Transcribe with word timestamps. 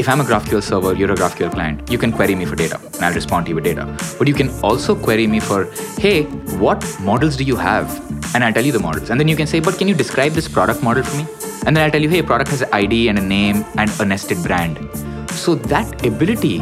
if 0.00 0.08
I'm 0.08 0.20
a 0.22 0.24
GraphQL 0.24 0.62
server, 0.62 0.94
you're 0.94 1.12
a 1.12 1.14
GraphQL 1.14 1.52
client, 1.52 1.90
you 1.90 1.98
can 1.98 2.10
query 2.10 2.34
me 2.34 2.46
for 2.46 2.56
data 2.56 2.80
and 2.94 3.04
I'll 3.04 3.12
respond 3.12 3.44
to 3.44 3.50
you 3.50 3.54
with 3.56 3.64
data. 3.64 3.84
But 4.18 4.28
you 4.28 4.32
can 4.32 4.48
also 4.62 4.94
query 4.96 5.26
me 5.26 5.40
for, 5.40 5.64
hey, 5.98 6.22
what 6.62 6.82
models 7.00 7.36
do 7.36 7.44
you 7.44 7.54
have? 7.54 7.86
And 8.34 8.42
I'll 8.42 8.52
tell 8.54 8.64
you 8.64 8.72
the 8.72 8.80
models. 8.80 9.10
And 9.10 9.20
then 9.20 9.28
you 9.28 9.36
can 9.36 9.46
say, 9.46 9.60
but 9.60 9.76
can 9.76 9.88
you 9.88 9.94
describe 9.94 10.32
this 10.32 10.48
product 10.48 10.82
model 10.82 11.02
for 11.02 11.14
me? 11.18 11.26
And 11.66 11.76
then 11.76 11.84
I'll 11.84 11.90
tell 11.90 12.00
you, 12.00 12.08
hey, 12.08 12.22
product 12.22 12.48
has 12.50 12.62
an 12.62 12.70
ID 12.72 13.08
and 13.08 13.18
a 13.18 13.20
name 13.20 13.62
and 13.76 13.90
a 14.00 14.06
nested 14.06 14.42
brand. 14.42 14.78
So 15.32 15.54
that 15.54 16.06
ability 16.06 16.60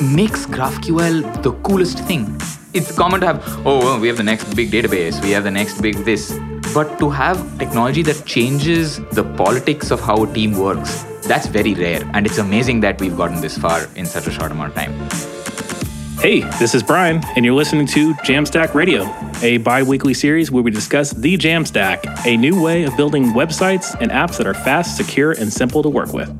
makes 0.00 0.46
GraphQL 0.46 1.42
the 1.42 1.52
coolest 1.68 1.98
thing. 2.04 2.40
It's 2.72 2.96
common 2.96 3.20
to 3.20 3.26
have, 3.26 3.66
oh, 3.66 4.00
we 4.00 4.08
have 4.08 4.16
the 4.16 4.22
next 4.22 4.54
big 4.54 4.70
database, 4.70 5.22
we 5.22 5.32
have 5.32 5.44
the 5.44 5.50
next 5.50 5.82
big 5.82 5.96
this. 6.06 6.30
But 6.78 6.96
to 7.00 7.10
have 7.10 7.58
technology 7.58 8.02
that 8.02 8.24
changes 8.24 9.00
the 9.10 9.24
politics 9.36 9.90
of 9.90 9.98
how 9.98 10.22
a 10.22 10.32
team 10.32 10.56
works, 10.56 11.02
that's 11.22 11.48
very 11.48 11.74
rare. 11.74 12.08
And 12.14 12.24
it's 12.24 12.38
amazing 12.38 12.78
that 12.82 13.00
we've 13.00 13.16
gotten 13.16 13.40
this 13.40 13.58
far 13.58 13.88
in 13.96 14.06
such 14.06 14.28
a 14.28 14.30
short 14.30 14.52
amount 14.52 14.68
of 14.68 14.74
time. 14.76 14.92
Hey, 16.20 16.42
this 16.60 16.76
is 16.76 16.84
Brian, 16.84 17.20
and 17.34 17.44
you're 17.44 17.56
listening 17.56 17.88
to 17.88 18.14
Jamstack 18.22 18.74
Radio, 18.74 19.12
a 19.42 19.58
bi 19.58 19.82
weekly 19.82 20.14
series 20.14 20.52
where 20.52 20.62
we 20.62 20.70
discuss 20.70 21.10
the 21.10 21.36
Jamstack, 21.36 21.98
a 22.24 22.36
new 22.36 22.62
way 22.62 22.84
of 22.84 22.96
building 22.96 23.32
websites 23.32 24.00
and 24.00 24.12
apps 24.12 24.38
that 24.38 24.46
are 24.46 24.54
fast, 24.54 24.96
secure, 24.96 25.32
and 25.32 25.52
simple 25.52 25.82
to 25.82 25.88
work 25.88 26.12
with. 26.12 26.30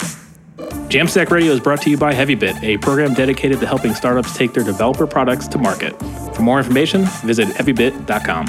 Jamstack 0.89 1.33
Radio 1.33 1.51
is 1.51 1.59
brought 1.59 1.83
to 1.83 1.91
you 1.91 1.97
by 1.97 2.15
HeavyBit, 2.15 2.63
a 2.63 2.77
program 2.77 3.13
dedicated 3.13 3.59
to 3.59 3.67
helping 3.67 3.93
startups 3.93 4.37
take 4.37 4.53
their 4.53 4.63
developer 4.63 5.09
products 5.09 5.49
to 5.49 5.59
market. 5.59 5.99
For 6.37 6.43
more 6.43 6.59
information, 6.59 7.07
visit 7.25 7.49
heavybit.com. 7.49 8.47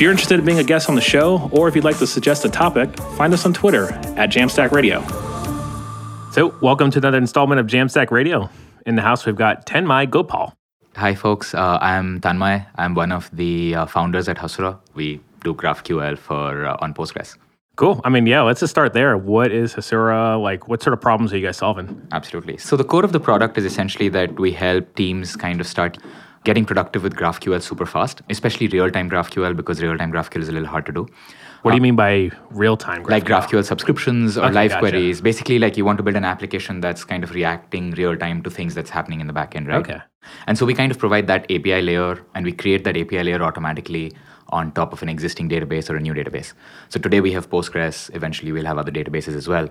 If 0.00 0.04
you're 0.04 0.12
interested 0.12 0.38
in 0.38 0.46
being 0.46 0.58
a 0.58 0.64
guest 0.64 0.88
on 0.88 0.94
the 0.94 1.02
show, 1.02 1.50
or 1.52 1.68
if 1.68 1.76
you'd 1.76 1.84
like 1.84 1.98
to 1.98 2.06
suggest 2.06 2.46
a 2.46 2.48
topic, 2.48 2.96
find 3.18 3.34
us 3.34 3.44
on 3.44 3.52
Twitter 3.52 3.92
at 4.16 4.30
Jamstack 4.30 4.70
Radio. 4.72 5.02
So, 6.32 6.54
welcome 6.62 6.90
to 6.92 6.98
another 6.98 7.18
installment 7.18 7.60
of 7.60 7.66
Jamstack 7.66 8.10
Radio. 8.10 8.48
In 8.86 8.96
the 8.96 9.02
house, 9.02 9.26
we've 9.26 9.36
got 9.36 9.66
Tanmai 9.66 10.08
Gopal. 10.08 10.54
Hi, 10.96 11.14
folks. 11.14 11.52
Uh, 11.52 11.76
I'm 11.82 12.18
Tanmai. 12.22 12.66
I'm 12.76 12.94
one 12.94 13.12
of 13.12 13.28
the 13.34 13.74
uh, 13.74 13.84
founders 13.84 14.26
at 14.26 14.38
Hasura. 14.38 14.78
We 14.94 15.20
do 15.44 15.52
GraphQL 15.52 16.16
for 16.16 16.64
uh, 16.64 16.78
on 16.80 16.94
Postgres. 16.94 17.36
Cool. 17.76 18.00
I 18.02 18.08
mean, 18.08 18.26
yeah, 18.26 18.40
let's 18.40 18.60
just 18.60 18.70
start 18.70 18.94
there. 18.94 19.18
What 19.18 19.52
is 19.52 19.74
Hasura? 19.74 20.42
Like, 20.42 20.66
what 20.66 20.82
sort 20.82 20.94
of 20.94 21.02
problems 21.02 21.30
are 21.34 21.36
you 21.36 21.44
guys 21.46 21.58
solving? 21.58 22.08
Absolutely. 22.10 22.56
So, 22.56 22.74
the 22.74 22.84
core 22.84 23.04
of 23.04 23.12
the 23.12 23.20
product 23.20 23.58
is 23.58 23.66
essentially 23.66 24.08
that 24.08 24.40
we 24.40 24.50
help 24.50 24.94
teams 24.94 25.36
kind 25.36 25.60
of 25.60 25.66
start 25.66 25.98
getting 26.44 26.64
productive 26.64 27.02
with 27.02 27.14
GraphQL 27.14 27.62
super 27.62 27.86
fast, 27.86 28.22
especially 28.30 28.68
real 28.68 28.90
time 28.90 29.10
GraphQL, 29.10 29.56
because 29.56 29.82
real 29.82 29.96
time 29.96 30.12
GraphQL 30.12 30.40
is 30.40 30.48
a 30.48 30.52
little 30.52 30.68
hard 30.68 30.86
to 30.86 30.92
do. 30.92 31.06
What 31.62 31.72
do 31.72 31.76
you 31.76 31.80
uh, 31.80 31.82
mean 31.82 31.96
by 31.96 32.30
real 32.50 32.76
time? 32.76 33.02
Like 33.02 33.24
GraphQL 33.24 33.64
subscriptions 33.64 34.38
or 34.38 34.46
Okay, 34.46 34.54
live 34.54 34.70
gotcha. 34.70 34.80
queries. 34.80 35.20
Basically, 35.20 35.58
like 35.58 35.76
you 35.76 35.84
want 35.84 35.98
to 35.98 36.02
build 36.02 36.16
an 36.16 36.24
application 36.24 36.80
that's 36.80 37.04
kind 37.04 37.22
of 37.22 37.32
reacting 37.32 37.90
real 37.92 38.16
time 38.16 38.42
to 38.42 38.50
things 38.50 38.74
that's 38.74 38.90
happening 38.90 39.20
in 39.20 39.26
the 39.26 39.34
backend, 39.34 39.68
right? 39.68 39.80
Okay. 39.80 40.00
And 40.46 40.56
so 40.56 40.64
we 40.64 40.74
kind 40.74 40.90
of 40.90 40.98
provide 40.98 41.26
that 41.26 41.44
API 41.50 41.82
layer 41.82 42.24
and 42.34 42.44
we 42.44 42.52
create 42.52 42.84
that 42.84 42.96
API 42.96 43.22
layer 43.24 43.42
automatically 43.42 44.12
on 44.48 44.72
top 44.72 44.92
of 44.92 45.02
an 45.02 45.08
existing 45.08 45.48
database 45.48 45.90
or 45.90 45.96
a 45.96 46.00
new 46.00 46.14
database. 46.14 46.52
So 46.88 46.98
today 46.98 47.20
we 47.20 47.32
have 47.32 47.48
Postgres, 47.48 48.14
eventually 48.14 48.52
we'll 48.52 48.66
have 48.66 48.78
other 48.78 48.90
databases 48.90 49.36
as 49.36 49.46
well. 49.46 49.68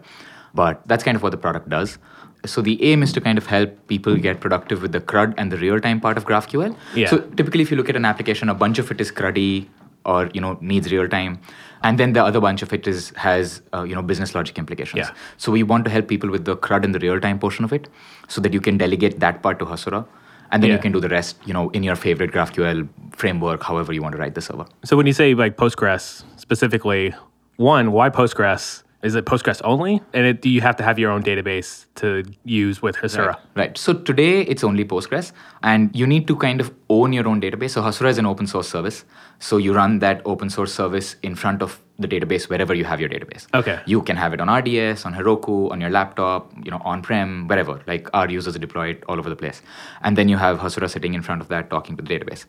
But 0.54 0.82
that's 0.88 1.04
kind 1.04 1.16
of 1.16 1.24
what 1.24 1.32
the 1.32 1.38
product 1.38 1.70
does. 1.70 1.98
So 2.46 2.62
the 2.62 2.82
aim 2.84 3.04
is 3.04 3.12
to 3.14 3.22
kind 3.22 3.38
of 3.38 3.46
help 3.48 3.88
people 3.88 4.16
get 4.16 4.40
productive 4.40 4.82
with 4.82 4.92
the 4.94 5.02
CRUD 5.02 5.34
and 5.38 5.52
the 5.52 5.58
real-time 5.58 6.00
part 6.00 6.18
of 6.18 6.26
GraphQL. 6.26 6.76
Yeah. 6.96 7.10
So 7.10 7.20
typically 7.20 7.62
if 7.62 7.70
you 7.72 7.78
look 7.78 7.90
at 7.90 7.96
an 7.96 8.06
application, 8.06 8.48
a 8.50 8.54
bunch 8.56 8.80
of 8.80 8.90
it 8.92 9.02
is 9.02 9.12
CRUDy 9.12 9.68
or 10.06 10.30
you 10.34 10.40
know 10.40 10.58
needs 10.62 10.90
real 10.92 11.08
time 11.10 11.38
and 11.84 11.98
then 12.00 12.14
the 12.14 12.24
other 12.24 12.40
bunch 12.40 12.62
of 12.62 12.72
it 12.72 12.88
is 12.88 13.12
has 13.18 13.62
uh, 13.74 13.84
you 13.84 13.94
know 13.94 14.02
business 14.02 14.34
logic 14.34 14.58
implications 14.58 14.98
Yeah. 14.98 15.12
so 15.36 15.52
we 15.52 15.62
want 15.62 15.84
to 15.86 15.92
help 15.92 16.08
people 16.08 16.30
with 16.30 16.46
the 16.46 16.56
crud 16.56 16.86
and 16.86 16.96
the 16.96 17.00
real 17.00 17.20
time 17.20 17.38
portion 17.38 17.66
of 17.66 17.74
it 17.74 17.90
so 18.30 18.40
that 18.42 18.54
you 18.54 18.62
can 18.62 18.78
delegate 18.78 19.20
that 19.20 19.44
part 19.44 19.60
to 19.60 19.66
hasura 19.66 20.06
and 20.52 20.64
then 20.64 20.70
Yeah. 20.70 20.76
you 20.78 20.82
can 20.82 20.94
do 20.94 21.02
the 21.02 21.10
rest 21.10 21.38
you 21.46 21.54
know 21.54 21.70
in 21.72 21.84
your 21.84 21.98
favorite 21.98 22.32
graphql 22.32 22.88
framework 23.12 23.62
however 23.64 23.92
you 23.92 24.02
want 24.02 24.14
to 24.16 24.20
write 24.22 24.36
the 24.36 24.42
server 24.42 24.66
So, 24.86 24.96
when 24.96 25.06
you 25.06 25.14
say 25.14 25.34
like 25.34 25.58
Postgres 25.58 26.24
specifically, 26.38 27.14
one, 27.58 27.92
why 27.92 28.10
Postgres? 28.10 28.84
Is 29.02 29.16
it 29.16 29.26
Postgres 29.26 29.62
only? 29.64 30.02
And 30.14 30.26
it, 30.26 30.42
do 30.42 30.50
you 30.50 30.60
have 30.60 30.76
to 30.76 30.84
have 30.84 31.00
your 31.00 31.12
own 31.12 31.24
database 31.24 31.86
to 31.96 32.24
use 32.44 32.82
with 32.82 32.98
Hasura? 32.98 33.28
Right. 33.28 33.38
right. 33.56 33.78
So 33.78 33.94
today 33.94 34.42
it's 34.42 34.64
only 34.64 34.84
Postgres, 34.84 35.32
and 35.64 35.96
you 35.96 36.06
need 36.06 36.28
to 36.28 36.36
kind 36.36 36.60
of 36.60 36.74
own 36.90 37.14
your 37.14 37.26
own 37.28 37.40
database. 37.40 37.72
So 37.72 37.82
Hasura 37.82 38.10
is 38.10 38.18
an 38.18 38.26
open 38.26 38.46
source 38.46 38.68
service. 38.68 39.06
So 39.40 39.56
you 39.56 39.74
run 39.74 40.00
that 40.00 40.22
open 40.26 40.50
source 40.50 40.74
service 40.74 41.16
in 41.24 41.36
front 41.36 41.62
of 41.62 41.80
the 41.98 42.08
database 42.08 42.50
wherever 42.50 42.74
you 42.74 42.84
have 42.84 43.00
your 43.00 43.10
database. 43.10 43.48
Okay. 43.54 43.80
You 43.86 44.02
can 44.02 44.18
have 44.18 44.34
it 44.34 44.42
on 44.42 44.50
RDS, 44.50 45.06
on 45.06 45.14
Heroku, 45.14 45.72
on 45.72 45.80
your 45.80 45.90
laptop, 45.90 46.52
you 46.64 46.72
know, 46.72 46.82
on-prem, 46.84 47.48
wherever. 47.48 47.82
Like 47.88 48.10
our 48.14 48.30
users 48.30 48.58
deploy 48.58 48.90
it 48.90 49.04
all 49.08 49.18
over 49.18 49.30
the 49.30 49.36
place, 49.36 49.62
and 50.02 50.18
then 50.18 50.28
you 50.28 50.36
have 50.36 50.60
Hasura 50.60 50.90
sitting 50.90 51.14
in 51.14 51.22
front 51.22 51.42
of 51.42 51.48
that 51.48 51.70
talking 51.70 51.96
to 51.96 52.04
the 52.04 52.20
database. 52.20 52.46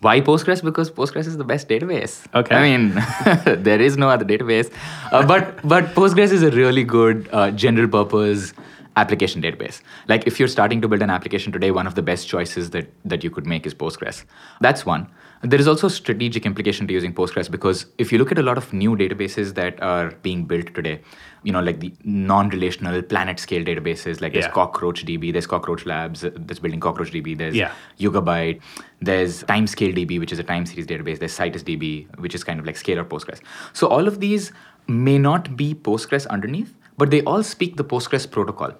Why 0.00 0.20
Postgres? 0.20 0.62
Because 0.62 0.90
Postgres 0.90 1.26
is 1.26 1.36
the 1.36 1.44
best 1.44 1.68
database. 1.68 2.24
Okay. 2.34 2.54
I 2.54 2.62
mean, 2.62 2.94
there 3.62 3.80
is 3.80 3.96
no 3.96 4.08
other 4.08 4.24
database, 4.24 4.72
uh, 5.10 5.26
but 5.26 5.60
but 5.66 5.86
Postgres 5.94 6.32
is 6.32 6.42
a 6.42 6.50
really 6.50 6.84
good 6.84 7.28
uh, 7.32 7.50
general 7.50 7.88
purpose 7.88 8.52
application 8.96 9.42
database. 9.42 9.80
Like 10.08 10.26
if 10.26 10.38
you're 10.38 10.48
starting 10.48 10.80
to 10.82 10.88
build 10.88 11.02
an 11.02 11.10
application 11.10 11.52
today, 11.52 11.70
one 11.70 11.86
of 11.86 11.94
the 11.94 12.02
best 12.02 12.28
choices 12.28 12.70
that 12.70 12.92
that 13.04 13.24
you 13.24 13.30
could 13.30 13.46
make 13.46 13.66
is 13.66 13.74
Postgres. 13.74 14.24
That's 14.60 14.86
one. 14.86 15.08
There 15.42 15.60
is 15.60 15.68
also 15.68 15.86
a 15.86 15.90
strategic 15.90 16.44
implication 16.46 16.88
to 16.88 16.92
using 16.92 17.14
Postgres 17.14 17.48
because 17.48 17.86
if 17.96 18.10
you 18.10 18.18
look 18.18 18.32
at 18.32 18.38
a 18.38 18.42
lot 18.42 18.58
of 18.58 18.72
new 18.72 18.96
databases 18.96 19.54
that 19.54 19.80
are 19.80 20.10
being 20.22 20.46
built 20.46 20.74
today, 20.74 21.00
you 21.44 21.52
know, 21.52 21.60
like 21.60 21.78
the 21.78 21.92
non-relational 22.02 23.02
planet 23.02 23.38
scale 23.38 23.62
databases, 23.64 24.20
like 24.20 24.34
Yeah. 24.34 24.40
there's 24.40 24.52
CockroachDB, 24.52 25.32
there's 25.32 25.46
Cockroach 25.46 25.86
Labs 25.86 26.24
uh, 26.24 26.30
that's 26.34 26.58
building 26.58 26.80
Cockroach 26.80 27.12
DB, 27.12 27.38
there's 27.38 27.54
Yeah. 27.54 27.70
Yugabyte, 28.00 28.60
there's 29.00 29.44
Timescale 29.44 29.94
DB, 29.94 30.18
which 30.18 30.32
is 30.32 30.40
a 30.40 30.44
time 30.44 30.66
series 30.66 30.86
database, 30.88 31.20
there's 31.20 31.36
Citus 31.38 31.62
DB, 31.62 32.06
which 32.18 32.34
is 32.34 32.42
kind 32.42 32.58
of 32.58 32.66
like 32.66 32.74
scalar 32.74 33.04
Postgres. 33.04 33.40
So 33.72 33.86
all 33.86 34.08
of 34.08 34.18
these 34.18 34.50
may 34.88 35.18
not 35.18 35.56
be 35.56 35.72
Postgres 35.74 36.26
underneath, 36.26 36.74
but 36.96 37.12
they 37.12 37.22
all 37.22 37.44
speak 37.44 37.76
the 37.76 37.84
Postgres 37.84 38.28
protocol. 38.28 38.72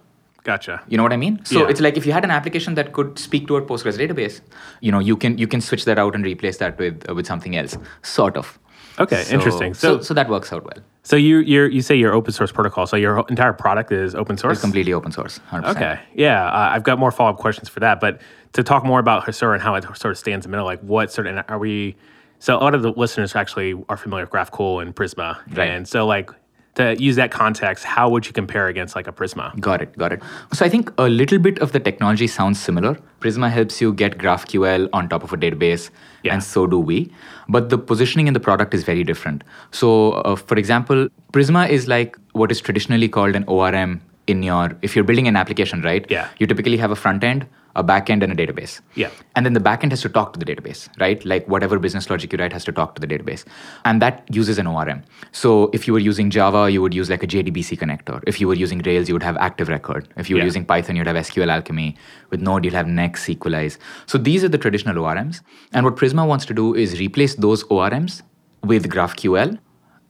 Gotcha. 0.44 0.80
You 0.88 0.96
know 0.96 1.02
what 1.02 1.12
I 1.12 1.16
mean? 1.16 1.44
So 1.44 1.60
Yeah. 1.60 1.68
it's 1.68 1.80
like 1.80 1.96
if 1.96 2.06
you 2.06 2.12
had 2.12 2.24
an 2.24 2.30
application 2.30 2.74
that 2.74 2.92
could 2.92 3.18
speak 3.18 3.46
to 3.48 3.56
a 3.56 3.62
Postgres 3.62 3.98
database, 3.98 4.40
you 4.80 4.90
know, 4.92 4.98
you 5.00 5.16
can 5.16 5.36
you 5.38 5.46
can 5.46 5.60
switch 5.60 5.84
that 5.84 5.98
out 5.98 6.14
and 6.14 6.24
replace 6.24 6.58
that 6.58 6.78
with 6.78 7.04
uh, 7.08 7.14
with 7.14 7.26
something 7.26 7.56
else, 7.56 7.76
sort 8.02 8.36
of. 8.36 8.58
Okay, 9.00 9.22
So- 9.24 9.34
interesting. 9.34 9.74
So, 9.74 9.98
So, 9.98 10.02
so 10.02 10.14
that 10.14 10.28
works 10.28 10.52
out 10.52 10.64
well. 10.64 10.82
so 11.02 11.16
you 11.16 11.38
you 11.38 11.64
you 11.64 11.82
say 11.82 11.94
your 11.96 12.12
open 12.14 12.32
source 12.32 12.52
protocol. 12.52 12.86
So 12.86 12.96
your 12.96 13.24
entire 13.28 13.52
product 13.52 13.92
is 13.92 14.14
open 14.14 14.36
source. 14.38 14.52
It's 14.54 14.60
completely 14.62 14.92
open 14.92 15.12
source. 15.12 15.40
100%. 15.50 15.70
Okay. 15.76 15.98
Yeah, 16.14 16.44
uh, 16.46 16.70
I've 16.74 16.82
got 16.84 16.98
more 16.98 17.10
follow 17.12 17.30
up 17.30 17.36
questions 17.38 17.68
for 17.68 17.80
that. 17.80 18.00
But 18.00 18.20
to 18.52 18.62
talk 18.62 18.84
more 18.84 19.00
about 19.00 19.24
Hasura 19.26 19.54
and 19.54 19.62
how 19.62 19.74
it 19.74 19.84
sort 19.96 20.12
of 20.12 20.18
stands 20.18 20.46
in 20.46 20.50
the 20.50 20.56
middle, 20.56 20.66
like 20.66 20.80
what 20.80 21.12
sort 21.12 21.26
of 21.26 21.44
are 21.48 21.58
we? 21.58 21.96
So 22.40 22.56
a 22.56 22.62
lot 22.62 22.74
of 22.74 22.82
the 22.82 22.92
listeners 22.92 23.34
actually 23.36 23.74
are 23.88 23.96
familiar 23.96 24.24
with 24.24 24.32
GraphQL 24.32 24.80
and 24.82 24.94
Prisma, 24.94 25.36
Right. 25.56 25.70
and 25.70 25.86
so 25.88 26.06
like 26.06 26.30
to 26.74 26.94
use 27.02 27.16
that 27.16 27.30
context, 27.30 27.84
how 27.84 28.08
would 28.08 28.26
you 28.26 28.32
compare 28.32 28.68
against 28.68 28.94
like 28.94 29.08
a 29.08 29.12
Prisma? 29.12 29.58
Got 29.60 29.82
it, 29.82 29.96
got 29.98 30.12
it. 30.12 30.22
So 30.52 30.64
I 30.64 30.68
think 30.68 30.92
a 30.98 31.08
little 31.08 31.38
bit 31.38 31.58
of 31.58 31.72
the 31.72 31.80
technology 31.80 32.26
sounds 32.26 32.60
similar. 32.60 32.96
Prisma 33.20 33.50
helps 33.50 33.80
you 33.80 33.92
get 33.92 34.18
GraphQL 34.18 34.88
on 34.92 35.08
top 35.08 35.24
of 35.24 35.32
a 35.32 35.36
database, 35.36 35.90
Yeah. 36.22 36.34
and 36.34 36.42
so 36.42 36.66
do 36.66 36.78
we. 36.78 37.10
But 37.48 37.70
the 37.70 37.78
positioning 37.78 38.28
in 38.28 38.34
the 38.34 38.40
product 38.40 38.74
is 38.74 38.84
very 38.84 39.02
different. 39.02 39.42
So, 39.72 40.12
uh, 40.12 40.36
for 40.36 40.56
example, 40.56 41.08
Prisma 41.32 41.68
is 41.68 41.88
like 41.88 42.16
what 42.32 42.52
is 42.52 42.60
traditionally 42.60 43.08
called 43.08 43.34
an 43.34 43.44
ORM 43.48 44.00
in 44.28 44.42
your, 44.42 44.76
if 44.82 44.94
you're 44.94 45.04
building 45.04 45.26
an 45.26 45.36
application, 45.36 45.82
right? 45.82 46.06
Yeah. 46.08 46.28
You 46.38 46.46
typically 46.46 46.76
have 46.76 46.90
a 46.90 46.96
front 46.96 47.24
end, 47.24 47.46
a 47.78 47.84
backend 47.84 48.24
and 48.24 48.32
a 48.32 48.36
database. 48.36 48.80
Yeah. 48.96 49.10
And 49.36 49.46
then 49.46 49.52
the 49.52 49.60
backend 49.60 49.90
has 49.92 50.00
to 50.02 50.08
talk 50.08 50.32
to 50.32 50.38
the 50.38 50.44
database, 50.44 50.88
right? 51.00 51.24
Like 51.24 51.46
whatever 51.48 51.78
business 51.78 52.10
logic 52.10 52.32
you 52.32 52.38
write 52.38 52.52
has 52.52 52.64
to 52.64 52.72
talk 52.72 52.96
to 52.96 53.00
the 53.00 53.06
database. 53.06 53.44
And 53.84 54.02
that 54.02 54.24
uses 54.38 54.58
an 54.58 54.66
ORM. 54.66 55.04
So 55.32 55.70
if 55.72 55.86
you 55.86 55.92
were 55.92 56.00
using 56.00 56.28
Java, 56.30 56.70
you 56.70 56.82
would 56.82 56.92
use 56.92 57.08
like 57.08 57.22
a 57.22 57.26
JDBC 57.26 57.78
connector. 57.78 58.20
If 58.26 58.40
you 58.40 58.48
were 58.48 58.54
using 58.54 58.80
Rails, 58.80 59.08
you 59.08 59.14
would 59.14 59.22
have 59.22 59.36
Active 59.36 59.68
Record. 59.68 60.08
If 60.16 60.28
you 60.28 60.36
were 60.36 60.40
Yeah. 60.40 60.46
using 60.52 60.64
Python, 60.64 60.96
you'd 60.96 61.06
have 61.06 61.16
SQL 61.16 61.50
Alchemy. 61.50 61.96
With 62.30 62.40
Node, 62.40 62.64
you'd 62.64 62.74
have 62.74 62.86
Knex, 62.86 63.24
Sequelize. 63.28 63.78
So 64.06 64.18
these 64.18 64.42
are 64.44 64.48
the 64.48 64.58
traditional 64.58 64.98
ORMs. 65.04 65.40
And 65.72 65.84
what 65.84 65.96
Prisma 65.96 66.26
wants 66.26 66.46
to 66.46 66.54
do 66.54 66.74
is 66.74 66.98
replace 66.98 67.36
those 67.36 67.62
ORMs 67.64 68.22
with 68.64 68.88
GraphQL 68.90 69.58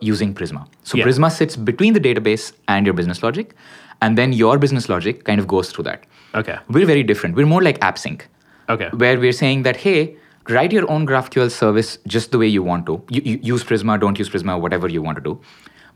using 0.00 0.32
Prisma. 0.32 0.66
So 0.84 0.96
Yeah. 0.96 1.04
Prisma 1.04 1.30
sits 1.30 1.54
between 1.56 1.92
the 1.92 2.00
database 2.00 2.52
and 2.66 2.86
your 2.86 2.94
business 2.94 3.22
logic. 3.22 3.54
And 4.00 4.16
then 4.16 4.32
your 4.32 4.58
business 4.58 4.88
logic 4.88 5.24
kind 5.24 5.40
of 5.40 5.48
goes 5.48 5.70
through 5.72 5.84
that. 5.84 6.04
Okay. 6.34 6.56
We're 6.68 6.86
very 6.86 7.02
different. 7.02 7.36
We're 7.36 7.46
more 7.46 7.62
like 7.62 7.78
AppSync 7.80 8.22
Okay. 8.70 8.88
where 8.92 9.18
we're 9.18 9.32
saying 9.32 9.62
that 9.62 9.76
hey 9.78 10.16
write 10.50 10.72
your 10.72 10.90
own 10.90 11.06
graphql 11.06 11.50
service 11.50 11.98
just 12.06 12.32
the 12.32 12.38
way 12.38 12.46
you 12.46 12.62
want 12.62 12.84
to 12.84 13.02
you, 13.08 13.22
you 13.24 13.38
use 13.42 13.64
prisma 13.64 13.98
don't 13.98 14.18
use 14.18 14.28
prisma 14.28 14.60
whatever 14.60 14.88
you 14.88 15.00
want 15.00 15.16
to 15.16 15.22
do 15.22 15.40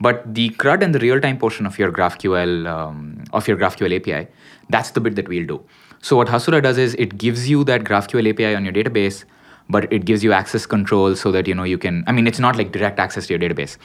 but 0.00 0.22
the 0.34 0.48
crud 0.62 0.82
and 0.82 0.94
the 0.94 0.98
real-time 1.00 1.36
portion 1.36 1.66
of 1.66 1.78
your 1.78 1.92
graphql 1.92 2.66
um, 2.66 3.22
of 3.34 3.46
your 3.46 3.58
graphql 3.58 3.94
api 3.98 4.26
that's 4.70 4.90
the 4.92 5.00
bit 5.00 5.16
that 5.16 5.28
we'll 5.28 5.46
do 5.46 5.62
so 6.00 6.16
what 6.16 6.28
hasura 6.28 6.62
does 6.62 6.78
is 6.78 6.94
it 6.94 7.18
gives 7.18 7.48
you 7.50 7.62
that 7.64 7.84
graphql 7.84 8.30
api 8.30 8.54
on 8.54 8.64
your 8.64 8.72
database 8.72 9.24
but 9.68 9.92
it 9.92 10.06
gives 10.06 10.24
you 10.24 10.32
access 10.32 10.64
control 10.64 11.14
so 11.14 11.30
that 11.30 11.46
you 11.46 11.54
know 11.54 11.64
you 11.64 11.76
can 11.76 12.02
i 12.06 12.12
mean 12.12 12.26
it's 12.26 12.38
not 12.38 12.56
like 12.56 12.72
direct 12.72 12.98
access 12.98 13.26
to 13.26 13.34
your 13.34 13.40
database 13.40 13.76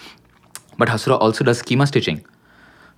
but 0.77 0.87
hasura 0.87 1.19
also 1.19 1.43
does 1.43 1.59
schema 1.59 1.85
stitching 1.85 2.25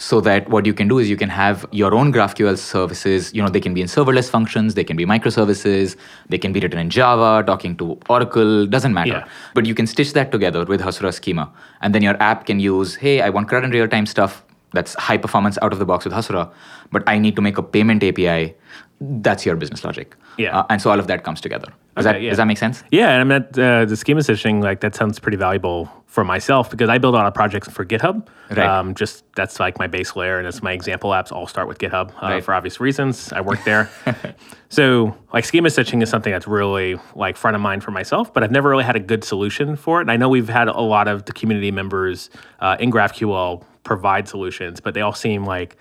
so 0.02 0.22
that 0.22 0.50
what 0.50 0.66
you 0.66 0.74
can 0.74 0.88
do 0.88 0.98
is 0.98 1.10
you 1.10 1.18
can 1.18 1.28
have 1.30 1.66
your 1.72 1.94
own 1.94 2.12
GraphQL 2.14 2.58
services. 2.58 3.34
You 3.34 3.42
know, 3.44 3.50
they 3.50 3.60
can 3.60 3.74
be 3.74 3.82
in 3.82 3.88
serverless 3.88 4.30
functions, 4.30 4.74
they 4.74 4.86
can 4.86 4.96
be 4.96 5.06
microservices, 5.06 5.98
they 6.30 6.38
can 6.38 6.54
be 6.54 6.62
written 6.62 6.80
in 6.80 6.90
Java, 6.90 7.44
talking 7.46 7.76
to 7.78 8.00
Oracle, 8.10 8.66
doesn't 8.66 8.94
matter. 8.94 9.10
Yeah. 9.12 9.28
But 9.54 9.66
you 9.66 9.76
can 9.76 9.86
stitch 9.88 10.14
that 10.14 10.32
together 10.32 10.64
with 10.64 10.80
Hasura 10.82 11.14
schema. 11.14 11.52
And 11.82 11.94
then 11.94 12.02
your 12.02 12.16
app 12.24 12.46
can 12.46 12.62
use, 12.62 12.96
hey, 12.96 13.22
I 13.22 13.30
want 13.30 13.50
current 13.50 13.74
real 13.74 13.90
time 13.90 14.06
stuff 14.06 14.44
that's 14.72 14.94
high 14.96 15.18
performance 15.18 15.58
out 15.62 15.74
of 15.74 15.80
the 15.80 15.86
box 15.86 16.06
with 16.06 16.14
Hasura, 16.14 16.50
but 16.94 17.04
I 17.06 17.18
need 17.18 17.36
to 17.36 17.42
make 17.42 17.58
a 17.58 17.64
payment 17.64 18.02
API. 18.02 18.56
That's 19.02 19.46
your 19.46 19.58
business 19.58 19.84
logic. 19.84 20.16
Yeah. 20.38 20.60
Uh, 20.60 20.66
and 20.70 20.82
so 20.82 20.92
all 20.92 21.00
of 21.00 21.08
that 21.08 21.26
comes 21.26 21.42
together. 21.42 21.74
Does, 21.98 22.06
Okay, 22.06 22.14
that, 22.14 22.22
yeah. 22.22 22.30
does 22.30 22.38
that 22.38 22.46
make 22.48 22.58
sense? 22.58 22.84
Yeah, 22.92 23.10
and 23.12 23.22
I 23.22 23.24
meant 23.26 23.60
uh, 23.60 23.84
the 23.84 23.98
schema 23.98 24.24
stitching. 24.24 24.62
Like 24.62 24.80
that 24.80 24.96
sounds 24.96 25.20
pretty 25.20 25.38
valuable 25.38 25.90
for 26.10 26.24
myself 26.24 26.72
because 26.72 26.90
I 26.90 26.98
build 26.98 27.14
a 27.14 27.18
lot 27.18 27.28
of 27.28 27.36
projects 27.36 27.70
for 27.70 27.86
GitHub. 27.86 28.28
Right. 28.50 28.58
Um, 28.66 28.96
just 28.96 29.24
that's 29.36 29.60
like 29.60 29.78
my 29.78 29.86
base 29.86 30.16
layer, 30.16 30.40
and 30.40 30.48
it's 30.48 30.64
my 30.64 30.72
example 30.72 31.12
apps 31.12 31.32
all 31.32 31.46
start 31.46 31.68
with 31.68 31.78
GitHub 31.78 32.10
uh, 32.16 32.28
Right. 32.28 32.44
for 32.44 32.56
obvious 32.56 32.80
reasons. 32.80 33.32
I 33.32 33.42
work 33.42 33.64
there, 33.64 33.92
so 34.70 35.16
like 35.34 35.46
schema 35.46 35.70
stitching 35.70 36.02
is 36.02 36.10
something 36.10 36.32
that's 36.34 36.48
really 36.48 36.98
like 37.16 37.38
front 37.38 37.56
of 37.56 37.62
mind 37.62 37.84
for 37.84 37.92
myself. 37.92 38.34
But 38.34 38.44
I've 38.44 38.50
never 38.52 38.70
really 38.70 38.84
had 38.86 38.96
a 38.96 39.00
good 39.00 39.24
solution 39.24 39.76
for 39.76 40.00
it. 40.00 40.02
And 40.02 40.12
I 40.12 40.18
know 40.18 40.30
we've 40.30 40.50
had 40.50 40.68
a 40.68 40.82
lot 40.82 41.08
of 41.08 41.26
the 41.26 41.32
community 41.32 41.70
members 41.72 42.32
uh, 42.60 42.76
in 42.80 42.92
GraphQL 42.92 43.64
provide 43.84 44.28
solutions, 44.28 44.80
but 44.80 44.96
they 44.96 45.02
all 45.02 45.14
seem 45.14 45.46
like 45.46 45.78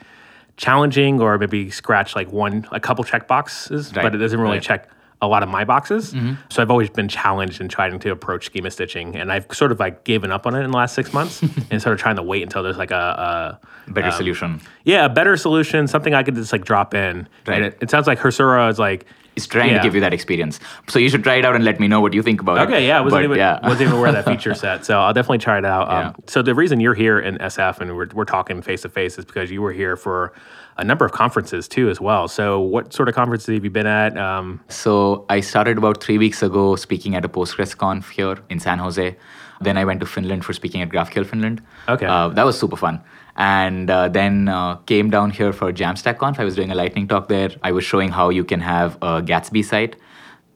challenging 0.59 1.21
or 1.23 1.39
maybe 1.39 1.71
scratch 1.71 2.15
like 2.15 2.31
one 2.33 2.67
a 2.71 2.81
couple 2.81 3.03
check 3.05 3.29
boxes, 3.29 3.95
Right, 3.95 4.03
but 4.03 4.15
it 4.15 4.19
doesn't 4.19 4.41
really 4.41 4.61
check 4.61 4.89
a 5.20 5.26
lot 5.26 5.43
of 5.43 5.49
my 5.49 5.65
boxes. 5.65 6.15
Mm-hmm. 6.15 6.35
So 6.49 6.62
I've 6.62 6.70
always 6.70 6.91
been 6.91 7.09
challenged 7.09 7.61
in 7.61 7.69
trying 7.69 7.99
to 7.99 8.11
approach 8.12 8.47
schema 8.47 8.70
stitching, 8.70 9.17
and 9.17 9.32
I've 9.32 9.47
sort 9.53 9.73
of 9.73 9.81
like 9.81 10.05
given 10.05 10.31
up 10.31 10.47
on 10.47 10.55
it 10.55 10.61
in 10.62 10.70
the 10.70 10.76
last 10.76 10.94
six 10.94 11.12
months 11.12 11.43
and 11.70 11.82
sort 11.82 11.93
of 11.94 12.00
trying 12.00 12.17
to 12.17 12.23
wait 12.23 12.43
until 12.43 12.62
there's 12.62 12.79
like 12.79 12.91
a, 12.93 13.59
a 13.87 13.91
Better 13.91 14.11
solution. 14.11 14.61
yeah 14.85 15.06
a 15.06 15.09
better 15.09 15.37
solution, 15.37 15.87
something 15.88 16.15
I 16.15 16.23
could 16.23 16.35
just 16.35 16.53
like 16.53 16.65
drop 16.65 16.94
in. 16.94 17.26
Right. 17.47 17.56
And 17.56 17.65
it, 17.65 17.79
it 17.81 17.91
sounds 17.91 18.06
like 18.06 18.19
Hasura 18.19 18.70
is 18.70 18.79
like 18.79 19.06
It's 19.35 19.47
trying 19.47 19.70
Yeah. 19.70 19.79
to 19.79 19.82
give 19.82 19.94
you 19.94 20.03
that 20.03 20.12
experience. 20.12 20.61
So 20.88 20.99
you 20.99 21.09
should 21.09 21.25
try 21.25 21.37
it 21.37 21.44
out 21.44 21.55
and 21.56 21.65
let 21.65 21.81
me 21.81 21.88
know 21.88 22.00
what 22.00 22.12
you 22.12 22.23
think 22.23 22.41
about 22.43 22.59
it. 22.59 22.61
Okay, 22.73 22.87
yeah, 22.87 22.99
I 22.99 23.00
wasn't 23.00 23.20
But, 23.20 23.25
even 23.25 23.37
yeah. 23.38 23.61
wasn't 23.62 23.82
even 23.88 23.94
aware 23.94 24.09
of 24.09 24.15
that 24.15 24.25
feature 24.26 24.55
set, 24.65 24.85
so 24.85 25.00
I'll 25.00 25.12
definitely 25.15 25.38
try 25.38 25.59
it 25.59 25.65
out. 25.65 25.88
Um, 25.91 25.97
Yeah. 25.97 26.12
So 26.26 26.43
the 26.43 26.55
reason 26.55 26.79
you're 26.81 26.94
here 26.94 27.19
in 27.19 27.38
SF 27.38 27.81
and 27.81 27.97
we're, 27.97 28.09
we're 28.15 28.25
talking 28.25 28.61
face 28.62 28.82
to 28.82 28.88
face 28.91 29.19
is 29.19 29.25
because 29.25 29.50
you 29.50 29.62
were 29.62 29.73
here 29.73 29.97
for 29.97 30.32
a 30.79 30.85
number 30.85 31.05
of 31.05 31.13
conferences 31.13 31.69
too 31.69 31.91
as 31.91 32.01
well. 32.01 32.29
So 32.29 32.61
what 32.61 32.93
sort 32.93 33.09
of 33.09 33.15
conferences 33.15 33.55
have 33.55 33.65
you 33.65 33.71
been 33.71 33.87
at? 33.87 34.17
Um, 34.17 34.61
So 34.69 35.27
I 35.29 35.41
started 35.41 35.77
about 35.77 36.03
three 36.03 36.19
weeks 36.19 36.43
ago 36.43 36.77
speaking 36.77 37.15
at 37.17 37.25
a 37.25 37.29
PostgresConf 37.29 38.11
here 38.11 38.39
in 38.49 38.61
San 38.61 38.79
Jose. 38.79 39.17
Then 39.61 39.77
I 39.77 39.85
went 39.85 40.01
to 40.01 40.07
Finland 40.07 40.45
for 40.45 40.53
speaking 40.53 40.81
at 40.83 40.89
GraphQL 40.89 41.27
Finland. 41.27 41.63
Okay. 41.89 42.07
Uh, 42.07 42.29
that 42.29 42.47
was 42.47 42.59
super 42.59 42.77
fun. 42.77 43.01
And 43.37 43.91
uh, 43.91 44.09
then 44.09 44.49
uh, 44.49 44.77
came 44.87 45.11
down 45.11 45.31
here 45.31 45.53
for 45.53 45.73
JamstackConf. 45.73 46.39
I 46.39 46.45
was 46.45 46.55
doing 46.55 46.71
a 46.71 46.75
lightning 46.75 47.09
talk 47.09 47.29
there. 47.29 47.51
I 47.63 47.73
was 47.73 47.85
showing 47.85 48.11
how 48.11 48.31
you 48.31 48.45
can 48.45 48.61
have 48.61 48.97
a 49.03 49.21
Gatsby 49.23 49.65
site 49.65 49.97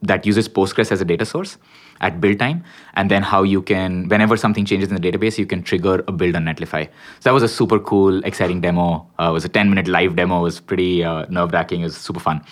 that 0.02 0.26
uses 0.26 0.48
Postgres 0.48 0.90
as 0.90 1.00
a 1.00 1.04
data 1.04 1.24
source 1.24 1.58
at 2.00 2.20
build 2.20 2.38
time, 2.38 2.64
and 2.94 3.10
then 3.10 3.22
how 3.22 3.42
you 3.42 3.62
can, 3.62 4.08
whenever 4.08 4.36
something 4.36 4.64
changes 4.64 4.88
in 4.90 5.00
the 5.00 5.12
database, 5.12 5.38
you 5.38 5.46
can 5.46 5.62
trigger 5.62 6.02
a 6.08 6.12
build 6.12 6.34
on 6.34 6.44
Netlify. 6.44 6.86
So 7.20 7.30
that 7.30 7.32
was 7.32 7.44
a 7.44 7.48
super 7.48 7.78
cool, 7.78 8.24
exciting 8.24 8.60
demo. 8.60 9.06
Uh, 9.20 9.30
it 9.30 9.32
was 9.32 9.44
a 9.44 9.48
10 9.48 9.68
minute 9.68 9.86
live 9.86 10.16
demo. 10.16 10.40
It 10.40 10.42
was 10.42 10.60
pretty 10.60 11.04
uh, 11.04 11.26
nerve 11.28 11.52
wracking. 11.52 11.82
It 11.82 11.84
was 11.84 11.96
super 11.96 12.20
fun. 12.20 12.44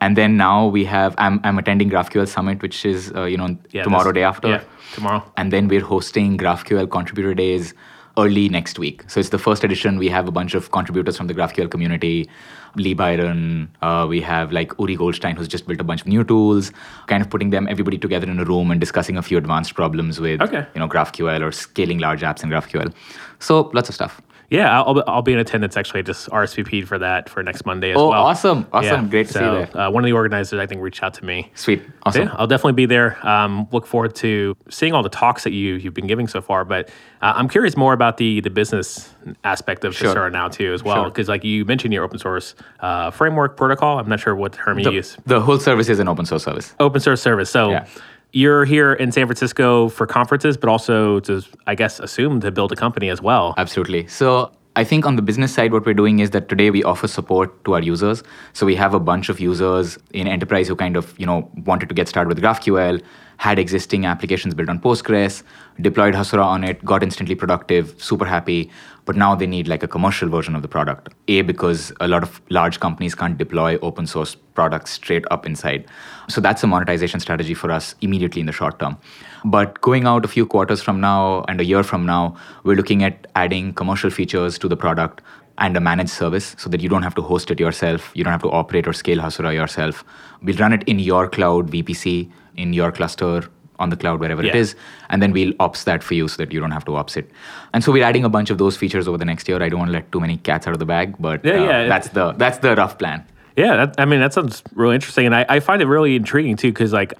And 0.00 0.16
then 0.16 0.36
now 0.36 0.66
we 0.66 0.84
have, 0.86 1.14
I'm, 1.18 1.40
I'm 1.44 1.58
attending 1.58 1.90
GraphQL 1.90 2.26
Summit, 2.26 2.62
which 2.62 2.84
is, 2.84 3.12
uh, 3.14 3.24
you 3.24 3.36
know, 3.36 3.56
yeah, 3.70 3.84
tomorrow, 3.84 4.12
day 4.12 4.22
after. 4.22 4.48
Yeah, 4.48 4.64
tomorrow. 4.94 5.22
And 5.36 5.52
then 5.52 5.68
we're 5.68 5.84
hosting 5.84 6.36
GraphQL 6.38 6.90
contributor 6.90 7.34
days 7.34 7.74
early 8.16 8.48
next 8.48 8.78
week. 8.78 9.02
So 9.08 9.18
it's 9.20 9.30
the 9.30 9.38
first 9.38 9.64
edition. 9.64 9.98
We 9.98 10.08
have 10.08 10.28
a 10.28 10.30
bunch 10.30 10.54
of 10.54 10.70
contributors 10.70 11.16
from 11.16 11.26
the 11.26 11.34
GraphQL 11.34 11.70
community. 11.70 12.28
Lee 12.76 12.94
Byron, 12.94 13.68
uh, 13.82 14.06
we 14.08 14.20
have 14.20 14.52
like 14.52 14.72
Uri 14.78 14.96
Goldshtein, 14.96 15.36
who's 15.36 15.48
just 15.48 15.66
built 15.66 15.80
a 15.80 15.84
bunch 15.84 16.00
of 16.00 16.06
new 16.08 16.24
tools, 16.24 16.72
kind 17.06 17.22
of 17.22 17.30
putting 17.30 17.50
them, 17.50 17.66
everybody 17.68 17.98
together 17.98 18.28
in 18.30 18.38
a 18.38 18.44
room 18.44 18.70
and 18.70 18.80
discussing 18.80 19.16
a 19.16 19.22
few 19.22 19.38
advanced 19.38 19.74
problems 19.74 20.20
with, 20.20 20.40
Okay. 20.40 20.66
you 20.74 20.80
know, 20.80 20.88
GraphQL 20.88 21.40
or 21.40 21.52
scaling 21.52 21.98
large 21.98 22.22
apps 22.22 22.42
in 22.42 22.50
GraphQL. 22.50 22.92
So 23.38 23.70
lots 23.72 23.88
of 23.88 23.94
stuff. 23.94 24.20
Yeah, 24.50 24.80
I'll, 24.82 25.02
I'll 25.06 25.22
be 25.22 25.32
in 25.32 25.38
attendance 25.38 25.76
actually. 25.76 26.00
I 26.00 26.02
just 26.02 26.28
RSVP'd 26.30 26.86
for 26.86 26.98
that 26.98 27.28
for 27.28 27.42
next 27.42 27.64
Monday 27.66 27.90
as 27.92 27.96
Oh, 27.96 28.10
well. 28.10 28.22
awesome. 28.22 28.66
Awesome. 28.72 29.04
Yeah, 29.04 29.10
Great 29.10 29.26
to 29.28 29.32
so, 29.32 29.38
see 29.40 29.44
you 29.44 29.66
there. 29.72 29.82
Uh, 29.82 29.90
one 29.90 30.04
of 30.04 30.06
the 30.06 30.12
organizers, 30.12 30.60
I 30.60 30.66
think, 30.66 30.80
reached 30.82 31.02
out 31.02 31.14
to 31.14 31.24
me. 31.24 31.50
Sweet. 31.54 31.82
So, 31.84 31.92
Awesome. 32.04 32.22
yeah, 32.28 32.34
I'll 32.36 32.46
definitely 32.46 32.74
be 32.74 32.86
there. 32.86 33.26
Um, 33.26 33.66
look 33.72 33.86
forward 33.86 34.14
to 34.16 34.56
seeing 34.68 34.92
all 34.92 35.02
the 35.02 35.08
talks 35.08 35.44
that 35.44 35.52
you 35.52 35.74
you've 35.74 35.94
been 35.94 36.06
giving 36.06 36.28
so 36.28 36.40
far. 36.40 36.64
But 36.64 36.88
uh, 37.22 37.32
I'm 37.36 37.48
curious 37.48 37.76
more 37.76 37.92
about 37.94 38.18
the 38.18 38.40
the 38.40 38.50
business 38.50 39.12
aspect 39.44 39.84
of 39.84 39.94
Sure. 39.96 40.14
Hasura 40.14 40.30
now 40.32 40.48
too, 40.48 40.72
as 40.74 40.82
well. 40.82 40.96
Sure. 40.96 41.04
Because 41.06 41.28
like 41.28 41.42
you 41.44 41.64
mentioned 41.64 41.94
your 41.94 42.04
open 42.04 42.18
source 42.18 42.54
uh, 42.80 43.10
framework 43.10 43.56
protocol. 43.56 43.98
I'm 43.98 44.08
not 44.08 44.20
sure 44.20 44.34
what 44.36 44.52
term 44.52 44.78
you 44.78 44.90
use. 44.90 45.16
the 45.26 45.40
whole 45.40 45.58
service 45.58 45.88
is 45.88 45.98
an 45.98 46.08
open 46.08 46.26
source 46.26 46.44
service. 46.44 46.74
Open 46.80 47.00
source 47.00 47.22
service. 47.22 47.50
So. 47.50 47.70
Yeah. 47.70 47.86
You're 48.34 48.64
here 48.64 48.94
in 48.94 49.12
San 49.12 49.28
Francisco 49.28 49.88
for 49.88 50.08
conferences, 50.08 50.56
but 50.56 50.68
also 50.68 51.20
to, 51.20 51.40
I 51.68 51.76
guess, 51.76 52.00
assume 52.00 52.40
to 52.40 52.50
build 52.50 52.72
a 52.72 52.74
company 52.74 53.08
as 53.08 53.22
well. 53.22 53.54
Absolutely. 53.56 54.08
So 54.08 54.50
I 54.74 54.82
think 54.82 55.06
on 55.06 55.14
the 55.14 55.22
business 55.22 55.54
side, 55.54 55.72
what 55.72 55.86
we're 55.86 55.94
doing 55.94 56.18
is 56.18 56.30
that 56.30 56.48
today 56.48 56.72
we 56.72 56.82
offer 56.82 57.06
support 57.06 57.64
to 57.64 57.74
our 57.74 57.80
users. 57.80 58.24
So 58.52 58.66
we 58.66 58.74
have 58.74 58.92
a 58.92 58.98
bunch 58.98 59.28
of 59.28 59.38
users 59.38 59.98
in 60.12 60.26
enterprise 60.26 60.66
who 60.66 60.74
kind 60.74 60.96
of, 60.96 61.16
you 61.16 61.26
know, 61.26 61.48
wanted 61.64 61.88
to 61.90 61.94
get 61.94 62.08
started 62.08 62.28
with 62.28 62.42
GraphQL, 62.42 63.00
had 63.36 63.60
existing 63.60 64.04
applications 64.04 64.52
built 64.52 64.68
on 64.68 64.80
Postgres, 64.80 65.44
deployed 65.80 66.14
Hasura 66.14 66.44
on 66.44 66.64
it, 66.64 66.84
got 66.84 67.04
instantly 67.04 67.36
productive, 67.36 67.94
super 68.02 68.24
happy, 68.24 68.68
but 69.04 69.16
now 69.16 69.34
they 69.34 69.46
need 69.46 69.68
like 69.68 69.82
a 69.82 69.88
commercial 69.88 70.28
version 70.28 70.54
of 70.56 70.62
the 70.62 70.68
product. 70.68 71.08
A, 71.28 71.42
because 71.42 71.92
a 72.00 72.08
lot 72.08 72.22
of 72.22 72.40
large 72.50 72.80
companies 72.80 73.14
can't 73.14 73.36
deploy 73.36 73.78
open 73.78 74.06
source 74.06 74.34
products 74.34 74.92
straight 74.92 75.24
up 75.30 75.46
inside. 75.46 75.86
So 76.28 76.40
that's 76.40 76.62
a 76.62 76.66
monetization 76.66 77.20
strategy 77.20 77.54
for 77.54 77.70
us 77.70 77.94
immediately 78.00 78.40
in 78.40 78.46
the 78.46 78.52
short 78.52 78.78
term. 78.78 78.96
But 79.44 79.80
going 79.80 80.06
out 80.06 80.24
a 80.24 80.28
few 80.28 80.46
quarters 80.46 80.82
from 80.82 81.00
now 81.00 81.44
and 81.48 81.60
a 81.60 81.64
year 81.64 81.82
from 81.82 82.06
now, 82.06 82.36
we're 82.62 82.76
looking 82.76 83.04
at 83.04 83.26
adding 83.34 83.74
commercial 83.74 84.10
features 84.10 84.58
to 84.58 84.68
the 84.68 84.76
product 84.76 85.20
and 85.58 85.76
a 85.76 85.80
managed 85.80 86.10
service 86.10 86.56
so 86.58 86.68
that 86.70 86.80
you 86.80 86.88
don't 86.88 87.02
have 87.02 87.14
to 87.14 87.22
host 87.22 87.50
it 87.50 87.60
yourself. 87.60 88.10
You 88.14 88.24
don't 88.24 88.32
have 88.32 88.42
to 88.42 88.50
operate 88.50 88.88
or 88.88 88.92
scale 88.92 89.18
Hasura 89.18 89.54
yourself. 89.54 90.04
We'll 90.42 90.56
run 90.56 90.72
it 90.72 90.82
in 90.84 90.98
your 90.98 91.28
cloud 91.28 91.70
VPC, 91.70 92.30
in 92.56 92.72
your 92.72 92.90
cluster, 92.90 93.48
on 93.78 93.90
the 93.90 93.96
cloud, 93.96 94.20
wherever 94.20 94.42
it 94.42 94.46
Yeah. 94.54 94.56
is. 94.56 94.74
And 95.10 95.20
then 95.22 95.32
we'll 95.32 95.52
ops 95.60 95.84
that 95.84 96.02
for 96.02 96.14
you 96.14 96.28
so 96.28 96.36
that 96.42 96.52
you 96.52 96.60
don't 96.60 96.70
have 96.70 96.84
to 96.86 96.96
ops 96.96 97.16
it. 97.16 97.30
And 97.72 97.82
so 97.82 97.92
we're 97.92 98.04
adding 98.04 98.24
a 98.24 98.28
bunch 98.28 98.50
of 98.50 98.58
those 98.58 98.76
features 98.76 99.08
over 99.08 99.18
the 99.18 99.24
next 99.24 99.48
year. 99.48 99.62
I 99.62 99.68
don't 99.68 99.78
want 99.80 99.88
to 99.88 99.92
let 99.92 100.10
too 100.12 100.20
many 100.20 100.36
cats 100.38 100.66
out 100.66 100.72
of 100.72 100.78
the 100.78 100.86
bag, 100.86 101.16
but 101.18 101.44
Yeah, 101.44 101.52
uh, 101.54 101.64
yeah. 101.64 101.86
that's 101.88 102.08
the 102.08 102.32
that's 102.32 102.58
the 102.58 102.74
rough 102.76 102.98
plan. 102.98 103.24
Yeah, 103.56 103.76
that, 103.86 103.94
I 103.98 104.04
mean 104.04 104.20
that 104.20 104.32
sounds 104.32 104.62
really 104.74 104.94
interesting, 104.96 105.26
and 105.26 105.34
I, 105.34 105.46
I 105.48 105.60
find 105.60 105.80
it 105.82 105.86
really 105.86 106.16
intriguing 106.16 106.56
too 106.56 106.72
because 106.72 106.92
like 106.92 107.14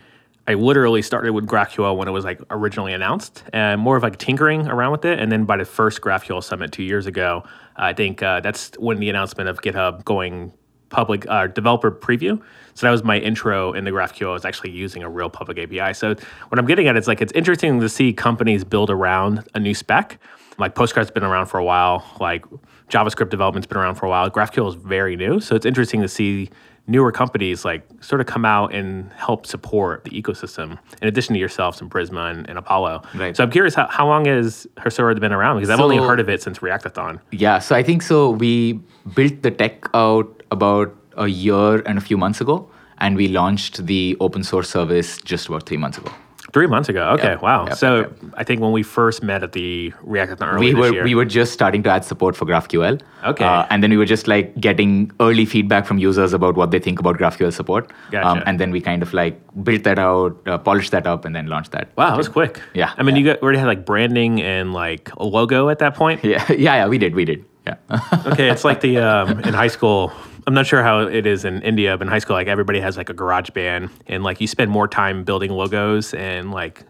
I 0.46 0.54
literally 0.54 1.00
started 1.00 1.32
with 1.32 1.46
GraphQL 1.46 1.96
when 1.96 2.06
it 2.06 2.10
was 2.10 2.24
like 2.24 2.40
originally 2.50 2.92
announced, 2.92 3.44
and 3.52 3.80
more 3.80 3.96
of 3.96 4.02
like 4.02 4.18
tinkering 4.18 4.66
around 4.68 4.92
with 4.92 5.04
it, 5.04 5.18
and 5.18 5.30
then 5.32 5.44
by 5.44 5.56
the 5.56 5.64
first 5.64 6.00
GraphQL 6.02 6.42
summit 6.42 6.70
two 6.72 6.82
years 6.82 7.06
ago, 7.06 7.44
I 7.76 7.92
think 7.94 8.22
uh, 8.22 8.40
that's 8.40 8.72
when 8.78 8.98
the 8.98 9.08
announcement 9.08 9.48
of 9.48 9.62
GitHub 9.62 10.04
going 10.04 10.52
public 10.94 11.26
uh, 11.28 11.48
developer 11.48 11.90
preview. 11.90 12.40
So 12.74 12.86
that 12.86 12.92
was 12.92 13.02
my 13.02 13.18
intro 13.18 13.72
into 13.72 13.90
GraphQL. 13.90 14.30
I 14.30 14.32
was 14.32 14.44
actually 14.44 14.70
using 14.70 15.02
a 15.02 15.10
real 15.10 15.28
public 15.28 15.58
API. 15.58 15.92
So 15.92 16.14
what 16.48 16.58
I'm 16.58 16.66
getting 16.66 16.86
at 16.86 16.96
is 16.96 17.08
like 17.08 17.20
it's 17.20 17.32
interesting 17.32 17.80
to 17.80 17.88
see 17.88 18.12
companies 18.12 18.62
build 18.62 18.90
around 18.90 19.46
a 19.54 19.60
new 19.60 19.74
spec. 19.74 20.18
Like 20.56 20.76
Postgres 20.76 20.96
has 20.96 21.10
been 21.10 21.24
around 21.24 21.46
for 21.46 21.58
a 21.58 21.64
while. 21.64 22.04
Like 22.20 22.44
JavaScript 22.88 23.30
development's 23.30 23.66
been 23.66 23.78
around 23.78 23.96
for 23.96 24.06
a 24.06 24.08
while. 24.08 24.30
GraphQL 24.30 24.68
is 24.68 24.76
very 24.76 25.16
new. 25.16 25.40
So 25.40 25.56
it's 25.56 25.66
interesting 25.66 26.00
to 26.02 26.08
see 26.08 26.50
newer 26.86 27.10
companies 27.10 27.64
like 27.64 27.82
sort 28.00 28.20
of 28.20 28.26
come 28.26 28.44
out 28.44 28.74
and 28.74 29.10
help 29.14 29.46
support 29.46 30.04
the 30.04 30.10
ecosystem 30.10 30.78
in 31.00 31.08
addition 31.08 31.32
to 31.32 31.38
yourselves 31.40 31.80
and 31.80 31.90
Prisma 31.90 32.30
and, 32.30 32.48
and 32.48 32.58
Apollo. 32.58 33.02
Right. 33.14 33.36
So 33.36 33.42
I'm 33.42 33.50
curious 33.50 33.74
how, 33.74 33.86
how 33.86 34.06
long 34.06 34.26
has 34.26 34.66
Hasura 34.76 35.18
been 35.18 35.32
around? 35.32 35.56
Because 35.56 35.70
I've 35.70 35.80
only 35.80 35.96
heard 35.96 36.20
of 36.20 36.28
it 36.28 36.42
since 36.42 36.58
Reactathon. 36.58 37.20
Yeah, 37.30 37.58
so 37.58 37.74
I 37.74 37.82
think 37.82 38.02
so. 38.02 38.30
We 38.30 38.80
built 39.14 39.42
the 39.42 39.50
tech 39.50 39.88
out 39.94 40.42
about 40.58 40.94
a 41.16 41.28
year 41.28 41.82
and 41.86 41.98
a 41.98 42.04
few 42.10 42.16
months 42.24 42.40
ago, 42.40 42.56
and 42.98 43.16
we 43.16 43.28
launched 43.28 43.86
the 43.86 44.02
open 44.20 44.42
source 44.44 44.68
service 44.70 45.18
just 45.32 45.48
about 45.48 45.66
three 45.66 45.76
months 45.86 45.98
ago. 45.98 46.10
Three 46.52 46.68
months 46.68 46.88
ago. 46.88 47.04
Okay, 47.14 47.32
Yep, 47.34 47.42
wow. 47.42 47.66
yep, 47.66 47.76
so 47.76 47.88
yep, 48.02 48.12
I 48.34 48.44
think 48.44 48.60
when 48.64 48.70
we 48.70 48.84
first 48.84 49.24
met 49.24 49.42
at 49.42 49.52
the 49.58 49.92
Reactathon 50.06 50.46
earlier 50.52 50.74
we 50.74 50.80
were 50.80 50.92
year. 50.92 51.04
we 51.08 51.14
were 51.20 51.24
just 51.24 51.52
starting 51.52 51.82
to 51.86 51.90
add 51.94 52.04
support 52.04 52.36
for 52.36 52.44
GraphQL. 52.50 53.00
Okay. 53.30 53.44
Uh, 53.44 53.66
and 53.70 53.82
then 53.82 53.90
we 53.90 53.96
were 54.02 54.10
just 54.10 54.28
like 54.28 54.54
getting 54.66 55.10
early 55.18 55.46
feedback 55.46 55.84
from 55.84 55.98
users 55.98 56.32
about 56.32 56.54
what 56.60 56.70
they 56.70 56.78
think 56.78 57.00
about 57.00 57.18
GraphQL 57.18 57.52
support. 57.52 57.90
Um, 58.22 58.40
and 58.46 58.60
then 58.60 58.70
we 58.70 58.80
kind 58.90 59.02
of 59.02 59.12
like 59.12 59.40
built 59.64 59.82
that 59.82 59.98
out, 59.98 60.40
uh, 60.46 60.58
polished 60.58 60.92
that 60.92 61.08
up, 61.08 61.24
and 61.24 61.34
then 61.34 61.48
launched 61.48 61.72
that. 61.72 61.88
Wow, 61.96 62.10
that 62.10 62.18
was 62.18 62.28
quick. 62.28 62.60
Yeah, 62.72 62.92
I 62.96 63.02
mean, 63.02 63.16
yeah. 63.16 63.20
you 63.20 63.26
got, 63.32 63.42
already 63.42 63.58
had 63.58 63.66
like 63.66 63.84
branding 63.84 64.40
and 64.40 64.72
like 64.72 65.10
a 65.16 65.24
logo 65.24 65.68
at 65.70 65.78
that 65.80 65.94
point. 65.96 66.22
Yeah, 66.34 66.44
yeah, 66.52 66.76
yeah. 66.76 66.86
We 66.86 66.98
did, 66.98 67.16
we 67.16 67.24
did. 67.24 67.44
Yeah. 67.66 67.76
okay, 68.26 68.48
it's 68.50 68.64
like 68.64 68.80
the 68.80 68.98
um, 68.98 69.40
in 69.40 69.54
high 69.54 69.72
school. 69.76 70.12
I'm 70.46 70.54
not 70.54 70.66
sure 70.66 70.82
how 70.82 71.00
it 71.00 71.26
is 71.26 71.44
in 71.44 71.62
India, 71.62 71.96
but 71.96 72.06
in 72.06 72.10
high 72.10 72.18
school, 72.18 72.36
like 72.36 72.48
everybody 72.48 72.80
has 72.80 72.96
like 72.96 73.08
a 73.08 73.14
garage 73.14 73.50
band, 73.50 73.90
and 74.06 74.22
like 74.22 74.40
you 74.40 74.46
spend 74.46 74.70
more 74.70 74.86
time 74.86 75.24
building 75.24 75.50
logos 75.50 76.12
and 76.14 76.50
like 76.50 76.82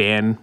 band 0.00 0.36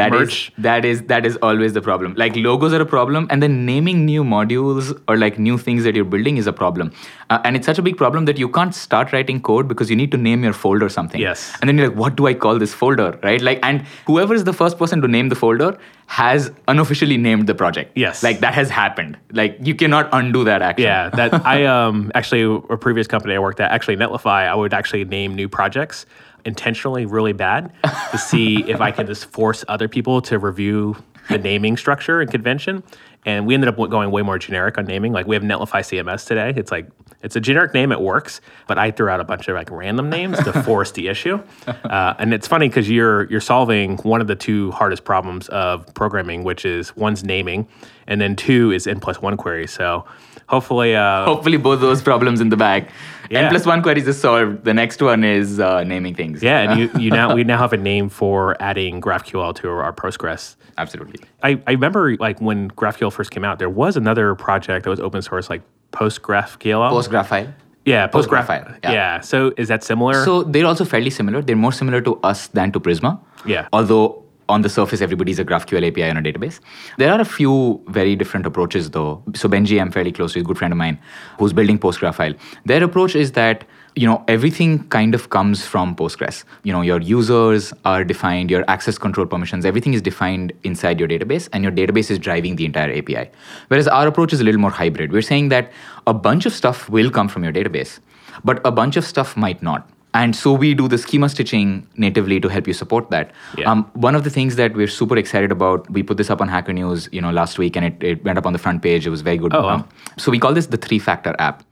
That 0.00 0.14
is 0.14 0.20
merch. 0.20 0.52
that 0.66 0.84
is 0.90 1.02
that 1.12 1.26
is 1.30 1.38
always 1.48 1.72
the 1.78 1.82
problem. 1.88 2.14
Like 2.22 2.36
logos 2.48 2.72
are 2.78 2.82
a 2.86 2.88
problem, 2.92 3.26
and 3.30 3.42
then 3.46 3.56
naming 3.70 4.04
new 4.10 4.24
modules 4.34 4.92
or 5.08 5.16
like 5.22 5.38
new 5.48 5.58
things 5.68 5.84
that 5.88 5.94
you're 6.00 6.10
building 6.16 6.36
is 6.44 6.50
a 6.52 6.56
problem. 6.62 6.92
Uh, 7.30 7.40
and 7.44 7.56
it's 7.60 7.66
such 7.72 7.78
a 7.78 7.86
big 7.88 7.96
problem 8.02 8.26
that 8.30 8.38
you 8.44 8.48
can't 8.58 8.74
start 8.80 9.12
writing 9.16 9.40
code 9.50 9.68
because 9.74 9.90
you 9.94 9.96
need 10.02 10.10
to 10.16 10.20
name 10.28 10.44
your 10.48 10.52
folder 10.64 10.88
something. 10.98 11.20
Yes. 11.26 11.44
And 11.60 11.68
then 11.68 11.78
you're 11.78 11.88
like, 11.88 11.98
what 12.04 12.16
do 12.22 12.26
I 12.32 12.34
call 12.46 12.58
this 12.64 12.74
folder, 12.82 13.10
right? 13.22 13.40
Like, 13.50 13.60
and 13.62 13.84
whoever 14.06 14.34
is 14.34 14.44
the 14.44 14.52
first 14.62 14.78
person 14.78 15.00
to 15.06 15.08
name 15.08 15.28
the 15.34 15.40
folder 15.44 15.70
has 16.06 16.50
unofficially 16.68 17.16
named 17.16 17.46
the 17.46 17.54
project. 17.54 17.96
Yes. 17.96 18.22
Like 18.22 18.40
that 18.40 18.54
has 18.54 18.68
happened. 18.70 19.18
Like 19.32 19.56
you 19.62 19.74
cannot 19.74 20.10
undo 20.12 20.44
that 20.44 20.60
action. 20.70 20.84
Yeah, 20.84 21.08
that 21.20 21.46
I 21.46 21.64
um 21.76 22.10
actually 22.14 22.42
a 22.76 22.76
previous 22.76 23.06
company 23.06 23.34
I 23.34 23.38
worked 23.38 23.60
at, 23.60 23.70
actually 23.70 23.96
Netlify, 23.96 24.40
I 24.48 24.54
would 24.54 24.74
actually 24.74 25.04
name 25.04 25.34
new 25.34 25.48
projects 25.48 26.04
intentionally 26.44 27.06
really 27.06 27.32
bad 27.32 27.72
to 28.10 28.18
see 28.18 28.64
if 28.68 28.80
I 28.80 28.90
could 28.90 29.06
just 29.06 29.26
force 29.26 29.64
other 29.68 29.88
people 29.88 30.20
to 30.22 30.38
review 30.38 30.96
the 31.28 31.38
naming 31.38 31.76
structure 31.76 32.20
and 32.20 32.30
convention. 32.30 32.82
And 33.24 33.46
we 33.46 33.54
ended 33.54 33.68
up 33.68 33.76
going 33.76 34.10
way 34.10 34.22
more 34.22 34.38
generic 34.38 34.78
on 34.78 34.84
naming. 34.84 35.12
Like 35.12 35.26
we 35.26 35.36
have 35.36 35.44
Netlify 35.44 35.80
CMS 35.80 36.26
today. 36.26 36.52
It's 36.56 36.72
like 36.72 36.88
it's 37.22 37.36
a 37.36 37.40
generic 37.40 37.72
name. 37.72 37.92
It 37.92 38.00
works, 38.00 38.40
but 38.66 38.78
I 38.78 38.90
threw 38.90 39.08
out 39.08 39.20
a 39.20 39.24
bunch 39.24 39.46
of 39.46 39.54
like 39.54 39.70
random 39.70 40.10
names 40.10 40.38
to 40.38 40.52
force 40.64 40.90
the 40.90 41.06
issue. 41.06 41.40
Uh, 41.66 42.14
and 42.18 42.34
it's 42.34 42.48
funny 42.48 42.68
because 42.68 42.90
you're 42.90 43.30
you're 43.30 43.40
solving 43.40 43.96
one 43.98 44.20
of 44.20 44.26
the 44.26 44.34
two 44.34 44.72
hardest 44.72 45.04
problems 45.04 45.48
of 45.50 45.86
programming, 45.94 46.42
which 46.42 46.64
is 46.64 46.96
one's 46.96 47.22
naming, 47.22 47.68
and 48.08 48.20
then 48.20 48.34
two 48.34 48.72
is 48.72 48.88
n 48.88 48.98
plus 48.98 49.22
one 49.22 49.36
queries. 49.36 49.70
So 49.70 50.04
hopefully, 50.52 50.94
uh, 50.94 51.24
Hopefully, 51.24 51.56
both 51.56 51.80
those 51.80 52.00
problems 52.02 52.40
in 52.44 52.48
the 52.50 52.56
back 52.56 52.82
Yeah. 53.30 53.40
N 53.40 53.50
plus 53.50 53.64
one 53.66 53.80
queries 53.82 54.06
is 54.12 54.18
solved. 54.20 54.64
The 54.68 54.74
next 54.82 54.98
one 55.02 55.24
is 55.24 55.58
uh, 55.58 55.84
naming 55.92 56.14
things. 56.20 56.42
yeah, 56.42 56.58
and 56.62 56.70
you, 56.80 56.86
you 57.04 57.10
now 57.10 57.34
we 57.38 57.42
now 57.52 57.58
have 57.64 57.72
a 57.72 57.80
name 57.92 58.06
for 58.20 58.36
adding 58.70 59.00
GraphQL 59.00 59.50
to 59.60 59.66
our 59.70 59.92
Postgres. 60.02 60.56
Absolutely. 60.82 61.20
I, 61.42 61.50
I 61.66 61.72
remember 61.78 62.02
like 62.26 62.38
when 62.48 62.70
GraphQL 62.80 63.12
first 63.18 63.30
came 63.34 63.44
out, 63.48 63.58
there 63.58 63.70
was 63.82 63.96
another 63.96 64.26
project 64.34 64.84
that 64.84 64.90
was 64.90 65.00
open 65.00 65.20
source, 65.22 65.48
like 65.54 65.62
PostGraphQL. 65.92 66.90
PostGraphile. 66.92 67.52
yeah, 67.84 68.06
PostGraphile, 68.08 68.66
Yeah. 68.84 68.92
yeah. 68.92 69.20
So 69.20 69.52
is 69.56 69.68
that 69.68 69.82
similar? 69.84 70.24
So 70.24 70.42
they're 70.52 70.66
also 70.66 70.84
fairly 70.84 71.10
similar. 71.10 71.42
They're 71.42 71.56
more 71.66 71.72
similar 71.72 72.00
to 72.08 72.12
us 72.22 72.48
than 72.48 72.72
to 72.72 72.80
Prisma. 72.80 73.18
Yeah. 73.46 73.68
Although 73.72 74.22
on 74.52 74.62
the 74.62 74.68
surface, 74.68 75.00
everybody's 75.00 75.38
a 75.38 75.44
GraphQL 75.44 75.88
API 75.88 76.08
on 76.10 76.16
a 76.16 76.22
database. 76.22 76.60
There 76.98 77.12
are 77.12 77.20
a 77.20 77.24
few 77.24 77.82
very 77.88 78.16
different 78.16 78.46
approaches, 78.46 78.90
though. 78.90 79.22
So 79.34 79.48
Benjie, 79.48 79.80
I'm 79.80 79.90
fairly 79.90 80.12
close 80.12 80.34
to, 80.34 80.40
a 80.40 80.42
good 80.42 80.58
friend 80.58 80.72
of 80.72 80.78
mine, 80.78 80.98
who's 81.38 81.52
building 81.52 81.78
PostGraphile. 81.78 82.38
Their 82.64 82.84
approach 82.84 83.16
is 83.16 83.32
that 83.32 83.64
you 83.94 84.06
know 84.06 84.24
everything 84.26 84.84
kind 84.88 85.14
of 85.14 85.28
comes 85.28 85.64
from 85.66 85.94
Postgres. 85.94 86.44
You 86.62 86.72
know 86.72 86.80
your 86.80 87.00
users 87.00 87.72
are 87.84 88.04
defined, 88.04 88.50
your 88.50 88.64
access 88.68 88.98
control 88.98 89.26
permissions, 89.26 89.66
everything 89.66 89.94
is 89.94 90.02
defined 90.10 90.52
inside 90.62 90.98
your 90.98 91.08
database, 91.08 91.48
and 91.52 91.62
your 91.62 91.72
database 91.72 92.10
is 92.10 92.18
driving 92.18 92.56
the 92.56 92.64
entire 92.64 92.92
API. 93.00 93.30
Whereas 93.68 93.88
our 93.88 94.06
approach 94.06 94.32
is 94.32 94.40
a 94.40 94.44
little 94.44 94.60
more 94.60 94.70
hybrid. 94.70 95.12
We're 95.12 95.28
saying 95.32 95.50
that 95.50 95.72
a 96.06 96.14
bunch 96.14 96.46
of 96.46 96.54
stuff 96.54 96.88
will 96.88 97.10
come 97.10 97.28
from 97.28 97.44
your 97.44 97.52
database, 97.52 97.98
but 98.44 98.64
a 98.64 98.72
bunch 98.72 98.96
of 98.96 99.04
stuff 99.04 99.36
might 99.36 99.62
not. 99.62 99.88
And 100.14 100.36
so 100.36 100.52
we 100.52 100.74
do 100.74 100.88
the 100.88 100.98
schema 100.98 101.28
stitching 101.28 101.88
natively 101.96 102.38
to 102.40 102.48
help 102.48 102.66
you 102.66 102.74
support 102.74 103.10
that. 103.10 103.30
Yeah. 103.56 103.70
Um, 103.70 103.90
one 103.94 104.14
of 104.14 104.24
the 104.24 104.30
things 104.30 104.56
that 104.56 104.74
we're 104.74 104.88
super 104.88 105.16
excited 105.16 105.50
about, 105.50 105.88
we 105.90 106.02
put 106.02 106.18
this 106.18 106.28
up 106.28 106.40
on 106.40 106.48
Hacker 106.48 106.72
News, 106.72 107.08
you 107.12 107.20
know, 107.20 107.30
last 107.30 107.58
week, 107.58 107.76
and 107.76 107.86
it, 107.86 108.02
it 108.02 108.24
went 108.24 108.36
up 108.36 108.44
on 108.44 108.52
the 108.52 108.58
front 108.58 108.82
page. 108.82 109.06
It 109.06 109.10
was 109.10 109.22
very 109.22 109.38
good. 109.38 109.54
Oh, 109.54 109.62
wow. 109.62 109.88
So 110.18 110.30
we 110.30 110.38
call 110.38 110.52
this 110.52 110.66
the 110.66 110.76
three-factor 110.76 111.34
app, 111.38 111.62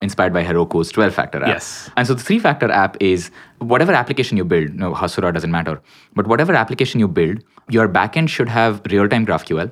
inspired 0.00 0.32
by 0.32 0.42
Heroku's 0.42 0.90
12-factor 0.90 1.42
app. 1.42 1.48
Yes. 1.48 1.90
And 1.98 2.06
so 2.06 2.14
the 2.14 2.22
three-factor 2.22 2.70
app 2.70 2.96
is 3.00 3.30
whatever 3.58 3.92
application 3.92 4.38
you 4.38 4.44
build. 4.44 4.74
No, 4.74 4.94
Hasura 4.94 5.32
doesn't 5.32 5.50
matter, 5.50 5.80
but 6.14 6.26
whatever 6.26 6.54
application 6.54 6.98
you 6.98 7.08
build, 7.08 7.44
your 7.68 7.88
backend 7.88 8.30
should 8.30 8.48
have 8.48 8.80
real-time 8.90 9.26
GraphQL, 9.26 9.70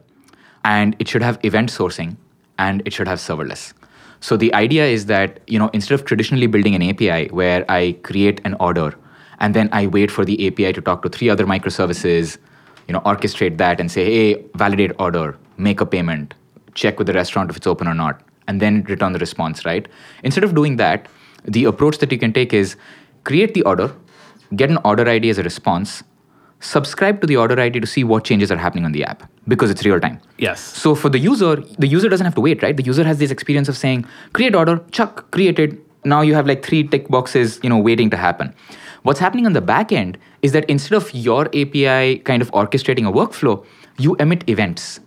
and 0.65 0.95
it 0.99 1.09
should 1.09 1.23
have 1.23 1.39
event 1.43 1.71
sourcing, 1.71 2.19
and 2.59 2.83
it 2.85 2.93
should 2.93 3.09
have 3.09 3.19
serverless. 3.19 3.73
So 4.21 4.37
the 4.37 4.53
idea 4.55 4.87
is 4.87 5.07
that 5.07 5.41
you 5.47 5.59
know 5.59 5.71
instead 5.73 5.95
of 5.95 6.05
traditionally 6.05 6.47
building 6.47 6.75
an 6.75 6.83
API 6.83 7.29
where 7.29 7.65
I 7.71 7.93
create 8.03 8.41
an 8.45 8.55
order 8.61 8.95
and 9.41 9.55
then 9.55 9.69
I 9.73 9.87
wait 9.87 10.11
for 10.11 10.25
the 10.25 10.47
API 10.47 10.73
to 10.75 10.81
talk 10.81 11.03
to 11.03 11.09
three 11.09 11.31
other 11.31 11.47
microservices, 11.47 12.37
you 12.87 12.93
know, 12.93 13.01
orchestrate 13.01 13.57
that 13.57 13.81
and 13.81 13.91
say, 13.91 14.05
hey, 14.05 14.45
validate 14.55 14.93
order, 14.99 15.37
make 15.57 15.81
a 15.81 15.87
payment, 15.87 16.35
check 16.75 16.99
with 16.99 17.07
the 17.07 17.15
restaurant 17.15 17.51
if 17.51 17.57
it's 17.57 17.67
open 17.67 17.89
or 17.89 17.95
not, 17.95 18.21
and 18.47 18.61
then 18.61 18.83
return 18.85 19.13
the 19.13 19.19
response, 19.19 19.65
right? 19.65 19.89
Instead 20.23 20.45
of 20.45 20.55
doing 20.55 20.77
that, 20.77 21.09
the 21.45 21.65
approach 21.65 21.99
that 21.99 22.13
you 22.13 22.19
can 22.19 22.33
take 22.35 22.53
is 22.53 22.77
create 23.25 23.55
the 23.55 23.63
order, 23.63 23.91
get 24.55 24.69
an 24.69 24.79
order 24.85 25.09
ID 25.09 25.31
as 25.31 25.39
a 25.39 25.43
response, 25.43 26.03
subscribe 26.61 27.21
to 27.21 27.27
the 27.27 27.37
order 27.37 27.59
ID 27.59 27.81
to 27.81 27.87
see 27.87 28.05
what 28.05 28.25
changes 28.25 28.51
are 28.53 28.57
happening 28.57 28.85
on 28.85 28.93
the 28.93 29.03
app 29.05 29.29
because 29.49 29.71
it's 29.71 29.85
real 29.85 29.99
time. 29.99 30.21
yes. 30.39 30.61
So 30.61 30.95
for 30.95 31.09
the 31.09 31.19
user, 31.19 31.57
the 31.79 31.87
user 31.87 32.09
doesn't 32.09 32.25
have 32.25 32.35
to 32.35 32.41
wait, 32.41 32.63
right? 32.63 32.77
The 32.77 32.83
user 32.83 33.05
has 33.05 33.19
this 33.19 33.31
experience 33.31 33.69
of 33.69 33.77
saying, 33.77 34.07
create 34.33 34.55
order, 34.55 34.83
chuck, 34.93 35.31
created. 35.31 35.81
Now 36.05 36.21
you 36.21 36.35
have 36.35 36.47
like 36.47 36.65
three 36.65 36.87
tick 36.87 37.09
boxes, 37.09 37.61
you 37.63 37.69
know, 37.71 37.79
waiting 37.79 38.11
to 38.11 38.17
happen. 38.17 38.55
What's 39.03 39.21
happening 39.21 39.47
on 39.47 39.55
the 39.55 39.63
back 39.63 39.93
end 39.93 40.19
is 40.43 40.53
that 40.53 40.69
instead 40.69 40.97
of 40.97 41.13
your 41.15 41.47
API 41.47 42.19
kind 42.19 42.43
of 42.43 42.51
orchestrating 42.53 43.09
a 43.09 43.13
workflow, 43.13 43.65
you 43.99 44.15
emit 44.17 44.45
events. 44.49 45.01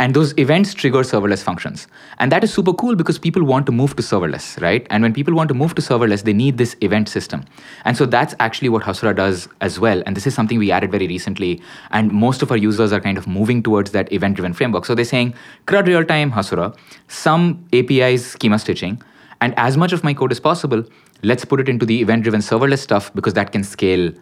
And 0.00 0.14
those 0.14 0.32
events 0.38 0.72
trigger 0.72 1.00
serverless 1.00 1.42
functions. 1.42 1.86
And 2.18 2.32
that 2.32 2.42
is 2.42 2.52
super 2.52 2.72
cool 2.72 2.96
because 2.96 3.18
people 3.18 3.44
want 3.44 3.66
to 3.66 3.72
move 3.72 3.94
to 3.96 4.02
serverless, 4.02 4.60
right? 4.60 4.86
And 4.88 5.02
when 5.02 5.12
people 5.12 5.34
want 5.34 5.48
to 5.48 5.54
move 5.54 5.74
to 5.74 5.82
serverless, 5.82 6.24
they 6.24 6.32
need 6.32 6.56
this 6.56 6.74
event 6.80 7.08
system. 7.08 7.44
And 7.84 7.98
so 7.98 8.06
that's 8.06 8.34
actually 8.40 8.70
what 8.70 8.82
Hasura 8.82 9.14
does 9.14 9.46
as 9.60 9.78
well. 9.78 10.02
And 10.06 10.16
this 10.16 10.26
is 10.26 10.34
something 10.34 10.58
we 10.58 10.72
added 10.72 10.90
very 10.90 11.06
recently. 11.06 11.60
And 11.90 12.10
most 12.12 12.40
of 12.40 12.50
our 12.50 12.56
users 12.56 12.94
are 12.94 13.00
kind 13.00 13.18
of 13.18 13.26
moving 13.26 13.62
towards 13.62 13.90
that 13.90 14.10
event 14.10 14.36
driven 14.36 14.54
framework. 14.54 14.86
So 14.86 14.94
they're 14.94 15.04
saying, 15.04 15.34
CRUD 15.66 15.86
real 15.86 16.04
time 16.04 16.32
Hasura, 16.32 16.74
some 17.08 17.64
APIs 17.74 18.24
schema 18.24 18.58
stitching, 18.58 19.02
and 19.42 19.54
as 19.58 19.76
much 19.76 19.92
of 19.92 20.02
my 20.02 20.14
code 20.14 20.32
as 20.32 20.40
possible, 20.40 20.82
let's 21.22 21.44
put 21.44 21.60
it 21.60 21.68
into 21.68 21.84
the 21.84 22.00
event 22.00 22.22
driven 22.22 22.40
serverless 22.40 22.78
stuff 22.78 23.12
because 23.14 23.34
that 23.34 23.52
can 23.52 23.64
scale. 23.64 24.12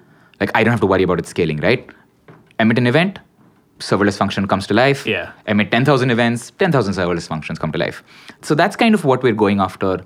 Like 0.40 0.50
I 0.54 0.64
don't 0.64 0.72
have 0.72 0.80
to 0.80 0.86
worry 0.86 1.04
about 1.04 1.20
it 1.20 1.26
scaling, 1.26 1.58
right? 1.58 1.88
Emit 2.60 2.78
an 2.78 2.86
event, 2.86 3.18
serverless 3.78 4.16
function 4.16 4.46
comes 4.46 4.66
to 4.66 4.74
life. 4.74 5.06
Yeah. 5.06 5.32
Emit 5.46 5.70
10,000 5.70 6.10
events, 6.10 6.50
10,000 6.58 6.94
serverless 6.94 7.26
functions 7.28 7.58
come 7.58 7.72
to 7.72 7.78
life. 7.78 8.02
So 8.42 8.54
that's 8.54 8.76
kind 8.76 8.94
of 8.94 9.04
what 9.04 9.22
we're 9.22 9.34
going 9.34 9.60
after. 9.60 10.00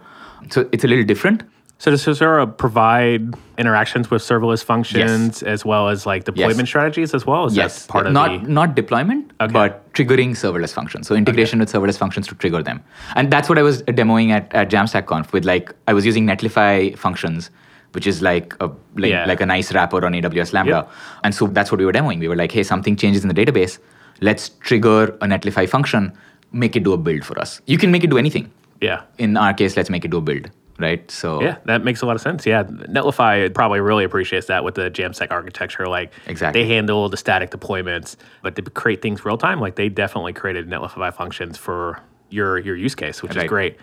So 0.51 0.69
it's 0.73 0.85
a 0.85 0.89
little 0.89 1.05
different. 1.05 1.43
So 1.79 1.91
does 1.91 2.05
Hasura 2.05 2.57
provide 2.57 3.35
interactions 3.59 4.09
with 4.09 4.23
serverless 4.23 4.63
functions 4.63 5.43
as 5.43 5.65
well 5.65 5.89
as 5.89 6.07
like 6.07 6.23
deployment 6.23 6.69
strategies 6.69 7.13
as 7.13 7.27
well? 7.27 7.47
Is 7.47 7.57
yes. 7.57 7.89
part 7.89 8.07
of 8.07 8.13
not 8.13 8.45
the 8.45 8.49
not 8.49 8.77
deployment, 8.77 9.33
Okay. 9.41 9.53
but 9.53 9.93
triggering 9.93 10.31
serverless 10.31 10.73
functions. 10.73 11.09
So 11.09 11.17
integration 11.17 11.59
with 11.59 11.73
serverless 11.73 11.99
functions 11.99 12.29
to 12.29 12.37
trigger 12.37 12.63
them. 12.63 12.85
And 13.17 13.33
that's 13.33 13.49
what 13.49 13.59
I 13.59 13.63
was 13.63 13.83
demoing 13.83 14.31
at, 14.31 14.55
at 14.55 14.71
Jamstack 14.71 15.07
Conf 15.07 15.33
with 15.33 15.45
like 15.45 15.75
I 15.89 15.93
was 15.93 16.07
using 16.07 16.25
Netlify 16.25 16.97
functions, 16.97 17.51
which 17.93 18.07
is 18.07 18.23
like 18.23 18.55
a 18.61 18.67
like, 18.97 19.11
Yeah. 19.11 19.25
like 19.27 19.41
a 19.41 19.47
nice 19.47 19.73
wrapper 19.73 20.05
on 20.05 20.13
AWS 20.13 20.53
Lambda. 20.53 20.73
Yep. 20.73 20.91
And 21.25 21.35
so 21.35 21.47
that's 21.47 21.71
what 21.71 21.79
we 21.79 21.85
were 21.87 21.93
demoing. 21.93 22.19
We 22.19 22.29
were 22.29 22.37
like, 22.37 22.53
hey, 22.53 22.63
something 22.63 22.97
changes 22.97 23.23
in 23.25 23.29
the 23.29 23.35
database. 23.35 23.79
Let's 24.21 24.49
trigger 24.61 25.05
a 25.21 25.27
Netlify 25.27 25.69
function, 25.69 26.13
make 26.53 26.77
it 26.77 26.85
do 26.85 26.93
a 26.93 26.97
build 26.99 27.25
for 27.25 27.39
us. 27.39 27.61
You 27.67 27.79
can 27.79 27.91
make 27.91 28.05
it 28.05 28.11
do 28.11 28.19
anything. 28.19 28.51
Yeah. 28.81 29.03
In 29.19 29.37
our 29.37 29.55
case, 29.55 29.77
let's 29.77 29.91
make 29.91 30.05
it 30.05 30.11
do 30.11 30.19
a 30.19 30.21
build, 30.21 30.51
right? 30.79 31.09
So 31.11 31.43
Yeah, 31.43 31.57
that 31.67 31.85
makes 31.85 32.03
a 32.03 32.07
lot 32.07 32.17
of 32.17 32.23
sense. 32.23 32.47
Yeah, 32.47 32.63
Netlify 32.65 33.53
probably 33.53 33.81
really 33.81 34.05
appreciates 34.05 34.47
that 34.47 34.65
with 34.65 34.75
the 34.75 34.91
Jamstack 34.91 35.31
architecture. 35.31 35.87
Like, 35.87 36.13
Exactly. 36.27 36.63
they 36.63 36.69
handle 36.75 37.09
the 37.09 37.17
static 37.17 37.51
deployments, 37.51 38.17
but 38.43 38.55
to 38.57 38.63
create 38.63 39.03
things 39.03 39.25
real 39.25 39.39
time, 39.39 39.61
like 39.61 39.77
they 39.77 39.89
definitely 39.89 40.33
created 40.33 40.69
Netlify 40.69 41.13
functions 41.15 41.59
for 41.59 42.01
your 42.31 42.59
your 42.59 42.77
use 42.77 42.95
case, 42.95 43.23
which 43.23 43.37
is 43.37 43.45
great. 43.45 43.77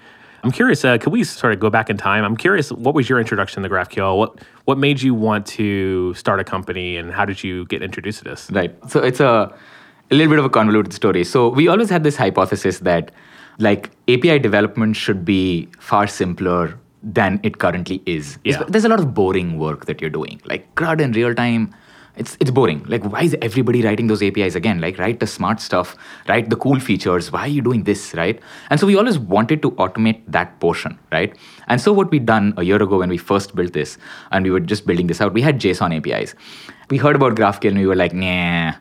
I'm 0.43 0.51
curious. 0.51 0.83
Uh, 0.85 0.97
could 0.97 1.11
we 1.11 1.23
sort 1.23 1.53
of 1.53 1.59
go 1.59 1.69
back 1.69 1.89
in 1.89 1.97
time? 1.97 2.23
I'm 2.23 2.37
curious. 2.37 2.71
What 2.71 2.95
was 2.95 3.09
your 3.09 3.19
introduction 3.19 3.63
to 3.63 3.69
GraphQL? 3.69 4.17
What 4.17 4.39
what 4.65 4.77
made 4.77 5.01
you 5.01 5.13
want 5.13 5.45
to 5.47 6.13
start 6.13 6.39
a 6.39 6.43
company, 6.43 6.97
and 6.97 7.11
how 7.11 7.25
did 7.25 7.43
you 7.43 7.65
get 7.65 7.81
introduced 7.81 8.19
to 8.19 8.23
this? 8.25 8.49
Right. 8.51 8.75
So 8.89 8.99
it's 8.99 9.19
a, 9.19 9.53
a 10.11 10.15
little 10.15 10.29
bit 10.31 10.39
of 10.39 10.45
a 10.45 10.49
convoluted 10.49 10.93
story. 10.93 11.23
So 11.23 11.49
we 11.49 11.67
always 11.67 11.89
had 11.89 12.03
this 12.03 12.15
hypothesis 12.15 12.79
that 12.79 13.11
like 13.57 13.91
API 14.07 14.39
development 14.39 14.95
should 14.95 15.25
be 15.25 15.67
far 15.79 16.07
simpler 16.07 16.77
than 17.03 17.39
it 17.43 17.59
currently 17.59 18.01
is. 18.05 18.37
Yeah. 18.43 18.63
There's 18.67 18.85
a 18.85 18.89
lot 18.89 18.99
of 18.99 19.13
boring 19.13 19.57
work 19.57 19.85
that 19.85 20.01
you're 20.01 20.09
doing. 20.09 20.41
Like 20.45 20.73
CRUD 20.75 21.01
in 21.01 21.11
real 21.13 21.33
time, 21.33 21.73
it's 22.19 22.37
it's 22.39 22.51
boring. 22.51 22.83
Like 22.87 23.03
why 23.03 23.21
is 23.23 23.35
everybody 23.41 23.81
writing 23.81 24.07
those 24.07 24.21
APIs 24.21 24.55
again? 24.55 24.81
Like 24.81 24.99
write 24.99 25.19
the 25.19 25.27
smart 25.27 25.61
stuff, 25.61 25.95
write 26.27 26.49
the 26.49 26.55
cool 26.55 26.79
features. 26.79 27.31
Why 27.31 27.41
are 27.41 27.53
you 27.57 27.61
doing 27.61 27.83
this, 27.83 28.13
right? 28.13 28.39
And 28.69 28.79
so 28.79 28.85
we 28.85 28.95
always 28.95 29.17
wanted 29.17 29.61
to 29.63 29.71
automate 29.71 30.21
that 30.27 30.59
portion, 30.59 30.99
right? 31.11 31.35
And 31.67 31.81
so 31.81 31.93
what 31.93 32.11
we 32.11 32.19
done 32.19 32.53
a 32.57 32.63
year 32.63 32.81
ago 32.81 32.99
when 32.99 33.09
we 33.09 33.17
first 33.17 33.55
built 33.55 33.73
this, 33.73 33.97
and 34.31 34.43
we 34.43 34.51
were 34.51 34.59
just 34.59 34.85
building 34.85 35.07
this 35.07 35.21
out, 35.21 35.33
we 35.33 35.41
had 35.41 35.59
JSON 35.59 35.95
APIs. 35.97 36.35
We 36.89 36.97
heard 36.97 37.15
about 37.15 37.35
GraphQL 37.35 37.69
and 37.69 37.77
we 37.77 37.87
were 37.87 37.95
like, 37.95 38.13
nah 38.13 38.73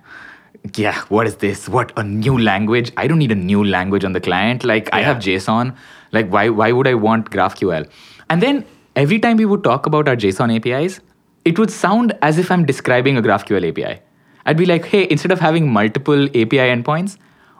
yeah, 0.75 1.01
what 1.09 1.27
is 1.27 1.37
this? 1.37 1.69
What 1.69 1.93
a 1.97 2.03
new 2.03 2.37
language? 2.39 2.93
I 2.97 3.07
don't 3.07 3.19
need 3.19 3.33
a 3.33 3.37
new 3.37 3.65
language 3.65 4.05
on 4.05 4.13
the 4.13 4.21
client. 4.21 4.65
Like 4.65 4.89
I 4.93 5.03
have 5.03 5.19
JSON. 5.19 5.75
Like 6.13 6.29
why 6.31 6.49
why 6.49 6.73
would 6.73 6.87
I 6.87 6.95
want 6.95 7.31
GraphQL? 7.31 7.89
And 8.29 8.43
then 8.43 8.65
every 8.97 9.19
time 9.19 9.37
we 9.37 9.45
would 9.45 9.63
talk 9.65 9.87
about 9.87 10.09
our 10.09 10.17
JSON 10.17 10.55
APIs, 10.57 11.01
it 11.49 11.59
would 11.59 11.71
sound 11.71 12.13
as 12.23 12.39
if 12.39 12.51
I'm 12.51 12.65
describing 12.71 13.17
a 13.17 13.23
GraphQL 13.23 13.69
API. 13.71 14.01
I'd 14.47 14.57
be 14.57 14.67
like, 14.67 14.85
hey, 14.85 15.07
instead 15.11 15.33
of 15.33 15.41
having 15.41 15.71
multiple 15.73 16.25
API 16.41 16.65
endpoints, 16.75 17.17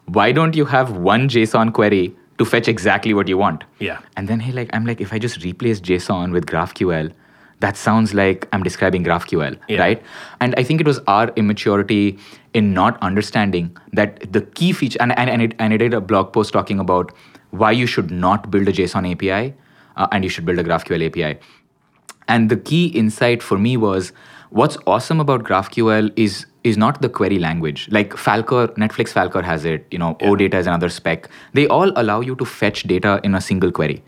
why 0.07 0.33
don't 0.33 0.57
you 0.57 0.65
have 0.67 0.93
one 0.97 1.29
JSON 1.29 1.73
query 1.73 2.15
to 2.39 2.45
fetch 2.45 2.69
exactly 2.69 3.15
what 3.15 3.29
you 3.29 3.39
want? 3.39 3.65
Yeah. 3.79 3.99
And 4.17 4.29
then 4.29 4.41
hey, 4.41 4.53
like 4.53 4.71
I'm 4.73 4.87
like, 4.87 5.01
if 5.01 5.13
I 5.13 5.19
just 5.19 5.43
replace 5.45 5.81
JSON 5.81 6.33
with 6.33 6.47
GraphQL, 6.47 7.13
that 7.61 7.77
sounds 7.77 8.15
like 8.15 8.47
I'm 8.53 8.63
describing 8.63 9.05
GraphQL, 9.05 9.59
Yeah. 9.69 9.81
right? 9.81 10.03
And 10.41 10.55
I 10.57 10.63
think 10.63 10.81
it 10.81 10.87
was 10.87 11.01
our 11.07 11.31
immaturity 11.37 12.19
in 12.55 12.73
not 12.73 13.01
understanding 13.03 13.77
that 13.93 14.33
the 14.33 14.43
key 14.43 14.73
feature, 14.73 14.99
and, 15.01 15.19
and, 15.19 15.29
and, 15.31 15.43
it, 15.43 15.55
and 15.59 15.73
I 15.73 15.77
did 15.77 15.93
a 15.95 16.01
blog 16.01 16.33
post 16.33 16.53
talking 16.53 16.79
about 16.79 17.13
why 17.51 17.73
you 17.73 17.87
should 17.87 18.11
not 18.11 18.51
build 18.51 18.69
a 18.69 18.73
JSON 18.73 19.11
API 19.13 19.55
uh, 19.97 20.07
and 20.13 20.25
you 20.25 20.31
should 20.31 20.45
build 20.47 20.59
a 20.59 20.65
GraphQL 20.65 21.07
API. 21.07 21.41
And 22.29 22.51
the 22.51 22.57
key 22.57 22.87
insight 22.87 23.43
for 23.43 23.59
me 23.59 23.77
was 23.77 24.13
what's 24.51 24.77
awesome 24.87 25.21
about 25.21 25.45
GraphQL 25.45 26.13
is 26.17 26.47
is 26.65 26.77
not 26.77 27.01
the 27.01 27.09
query 27.09 27.39
language. 27.39 27.89
Like 27.91 28.11
Falcor, 28.11 28.69
Netflix 28.77 29.13
Falcor 29.13 29.43
has 29.43 29.65
it, 29.65 29.87
you 29.91 29.99
know, 29.99 30.17
OData 30.21 30.55
is 30.55 30.67
another 30.67 30.89
spec. 30.89 31.29
They 31.55 31.67
all 31.67 31.93
allow 31.97 32.21
you 32.21 32.35
to 32.37 32.45
fetch 32.45 32.83
data 32.83 33.21
in 33.25 33.35
a 33.35 33.41
single 33.41 33.71
query, 33.71 34.03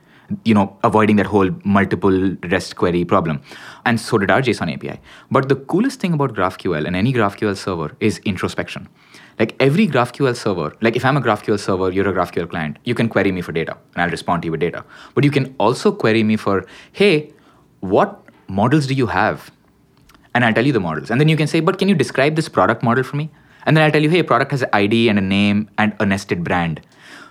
you 0.44 0.52
know, 0.52 0.76
avoiding 0.84 1.16
that 1.16 1.26
whole 1.26 1.50
multiple 1.64 2.36
REST 2.50 2.76
query 2.76 3.04
problem. 3.04 3.40
And 3.86 3.98
so 3.98 4.18
did 4.18 4.30
our 4.30 4.42
JSON 4.42 4.74
API. 4.74 5.00
But 5.30 5.48
the 5.48 5.56
coolest 5.56 6.00
thing 6.00 6.12
about 6.12 6.34
GraphQL 6.34 6.86
and 6.86 6.96
any 6.96 7.14
GraphQL 7.14 7.56
server 7.56 7.96
is 8.00 8.18
introspection. 8.18 8.88
Like 9.38 9.56
every 9.58 9.86
GraphQL 9.88 10.36
server, 10.36 10.76
like 10.82 10.96
if 10.96 11.04
I'm 11.04 11.16
a 11.16 11.22
GraphQL 11.22 11.58
server, 11.58 11.90
you're 11.90 12.08
a 12.08 12.12
GraphQL 12.12 12.50
client, 12.50 12.78
you 12.84 12.94
can 12.94 13.08
query 13.08 13.32
me 13.32 13.40
for 13.40 13.52
data 13.52 13.78
and 13.94 14.02
I'll 14.02 14.10
respond 14.10 14.42
to 14.42 14.46
you 14.46 14.52
with 14.52 14.60
data. 14.60 14.84
But 15.14 15.24
you 15.24 15.30
can 15.30 15.54
also 15.58 15.92
query 15.92 16.24
me 16.24 16.36
for, 16.36 16.66
hey, 16.92 17.32
what 17.80 18.24
models 18.48 18.86
do 18.86 18.94
you 18.94 19.06
have? 19.06 19.50
And 20.34 20.44
I'll 20.44 20.54
tell 20.54 20.64
you 20.64 20.72
the 20.72 20.80
models. 20.80 21.10
And 21.10 21.20
then 21.20 21.28
you 21.28 21.36
can 21.36 21.46
say, 21.46 21.60
but 21.60 21.78
can 21.78 21.88
you 21.88 21.94
describe 21.94 22.36
this 22.36 22.48
product 22.48 22.82
model 22.82 23.02
for 23.02 23.16
me? 23.16 23.30
And 23.66 23.76
then 23.76 23.84
I'll 23.84 23.90
tell 23.90 24.02
you, 24.02 24.10
hey, 24.10 24.20
a 24.20 24.24
product 24.24 24.52
has 24.52 24.62
an 24.62 24.70
ID 24.72 25.08
and 25.08 25.18
a 25.18 25.22
name 25.22 25.68
and 25.76 25.94
a 26.00 26.06
nested 26.06 26.44
brand. 26.44 26.80